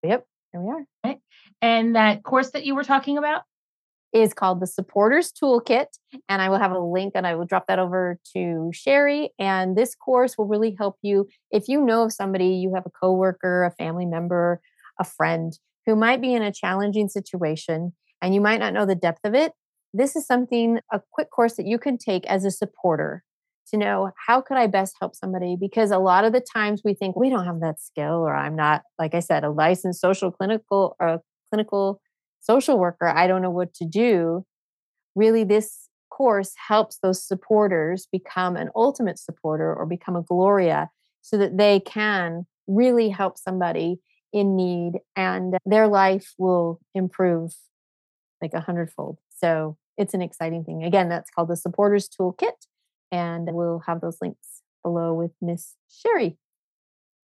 Yep, 0.03 0.25
here 0.51 0.61
we 0.61 0.69
are. 0.69 0.85
Okay. 1.05 1.19
And 1.61 1.95
that 1.95 2.23
course 2.23 2.51
that 2.51 2.65
you 2.65 2.75
were 2.75 2.83
talking 2.83 3.17
about? 3.17 3.43
Is 4.11 4.33
called 4.33 4.59
the 4.59 4.67
Supporters 4.67 5.31
Toolkit. 5.31 5.87
And 6.27 6.41
I 6.41 6.49
will 6.49 6.57
have 6.57 6.71
a 6.71 6.79
link 6.79 7.13
and 7.15 7.27
I 7.27 7.35
will 7.35 7.45
drop 7.45 7.67
that 7.67 7.77
over 7.77 8.17
to 8.35 8.71
Cheri. 8.73 9.29
And 9.37 9.77
this 9.77 9.93
course 9.93 10.37
will 10.37 10.47
really 10.47 10.75
help 10.77 10.97
you 11.03 11.27
if 11.51 11.67
you 11.67 11.79
know 11.81 12.03
of 12.03 12.13
somebody, 12.13 12.47
you 12.47 12.73
have 12.73 12.85
a 12.85 12.89
coworker, 12.89 13.65
a 13.65 13.71
family 13.71 14.05
member, 14.05 14.61
a 14.99 15.03
friend 15.03 15.53
who 15.85 15.95
might 15.95 16.21
be 16.21 16.33
in 16.33 16.41
a 16.41 16.51
challenging 16.51 17.07
situation 17.07 17.93
and 18.21 18.33
you 18.33 18.41
might 18.41 18.59
not 18.59 18.73
know 18.73 18.85
the 18.85 18.95
depth 18.95 19.21
of 19.23 19.35
it. 19.35 19.53
This 19.93 20.15
is 20.15 20.25
something, 20.25 20.79
a 20.91 21.01
quick 21.11 21.29
course 21.31 21.55
that 21.55 21.67
you 21.67 21.77
can 21.79 21.97
take 21.97 22.25
as 22.27 22.45
a 22.45 22.51
supporter 22.51 23.23
to 23.69 23.77
know 23.77 24.11
how 24.27 24.41
could 24.41 24.57
I 24.57 24.67
best 24.67 24.95
help 24.99 25.15
somebody? 25.15 25.55
Because 25.59 25.91
a 25.91 25.99
lot 25.99 26.25
of 26.25 26.33
the 26.33 26.41
times 26.41 26.81
we 26.83 26.93
think 26.93 27.15
we 27.15 27.29
don't 27.29 27.45
have 27.45 27.59
that 27.61 27.79
skill, 27.79 28.15
or 28.15 28.35
I'm 28.35 28.55
not, 28.55 28.81
like 28.97 29.13
I 29.13 29.19
said, 29.19 29.43
a 29.43 29.49
licensed 29.49 30.01
social 30.01 30.31
clinical 30.31 30.95
or 30.99 31.21
clinical 31.49 32.01
social 32.39 32.77
worker. 32.77 33.07
I 33.07 33.27
don't 33.27 33.41
know 33.41 33.49
what 33.49 33.73
to 33.75 33.85
do. 33.85 34.45
Really, 35.15 35.43
this 35.43 35.89
course 36.09 36.53
helps 36.67 36.97
those 36.97 37.23
supporters 37.23 38.07
become 38.11 38.55
an 38.55 38.69
ultimate 38.75 39.19
supporter 39.19 39.73
or 39.73 39.85
become 39.85 40.15
a 40.15 40.21
Gloria 40.21 40.89
so 41.21 41.37
that 41.37 41.57
they 41.57 41.79
can 41.79 42.45
really 42.67 43.09
help 43.09 43.37
somebody 43.37 43.99
in 44.31 44.55
need 44.55 44.93
and 45.15 45.55
their 45.65 45.87
life 45.87 46.33
will 46.37 46.79
improve 46.93 47.53
like 48.41 48.53
a 48.53 48.59
hundredfold. 48.59 49.17
So 49.35 49.77
it's 49.97 50.13
an 50.13 50.21
exciting 50.21 50.63
thing. 50.63 50.83
Again, 50.83 51.09
that's 51.09 51.29
called 51.29 51.49
the 51.49 51.55
Supporters 51.55 52.07
Toolkit. 52.09 52.67
And 53.11 53.49
we'll 53.51 53.81
have 53.87 54.01
those 54.01 54.17
links 54.21 54.61
below 54.83 55.13
with 55.13 55.31
Miss 55.41 55.75
Cheri. 56.01 56.37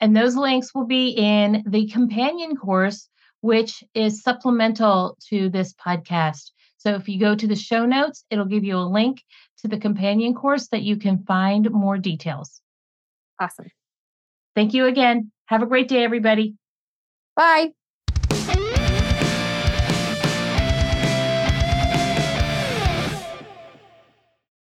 And 0.00 0.16
those 0.16 0.37
links 0.37 0.74
will 0.74 0.87
be 0.87 1.11
in 1.11 1.64
the 1.66 1.88
companion 1.88 2.56
course, 2.56 3.09
which 3.40 3.83
is 3.94 4.22
supplemental 4.22 5.16
to 5.29 5.48
this 5.48 5.72
podcast. 5.74 6.50
So 6.76 6.94
if 6.94 7.09
you 7.09 7.20
go 7.20 7.35
to 7.35 7.46
the 7.46 7.57
show 7.57 7.85
notes, 7.85 8.24
it'll 8.31 8.46
give 8.46 8.64
you 8.64 8.76
a 8.76 8.88
link 8.88 9.22
to 9.59 9.68
the 9.68 9.79
companion 9.79 10.35
course 10.35 10.68
that 10.68 10.83
you 10.83 10.96
can 10.96 11.24
find 11.24 11.70
more 11.70 11.98
details. 11.98 12.61
Awesome. 13.38 13.70
Thank 14.55 14.74
you 14.74 14.87
again. 14.87 15.31
Have 15.46 15.62
a 15.62 15.66
great 15.66 15.88
day, 15.88 16.05
everybody. 16.05 16.57
Bye. 17.37 17.72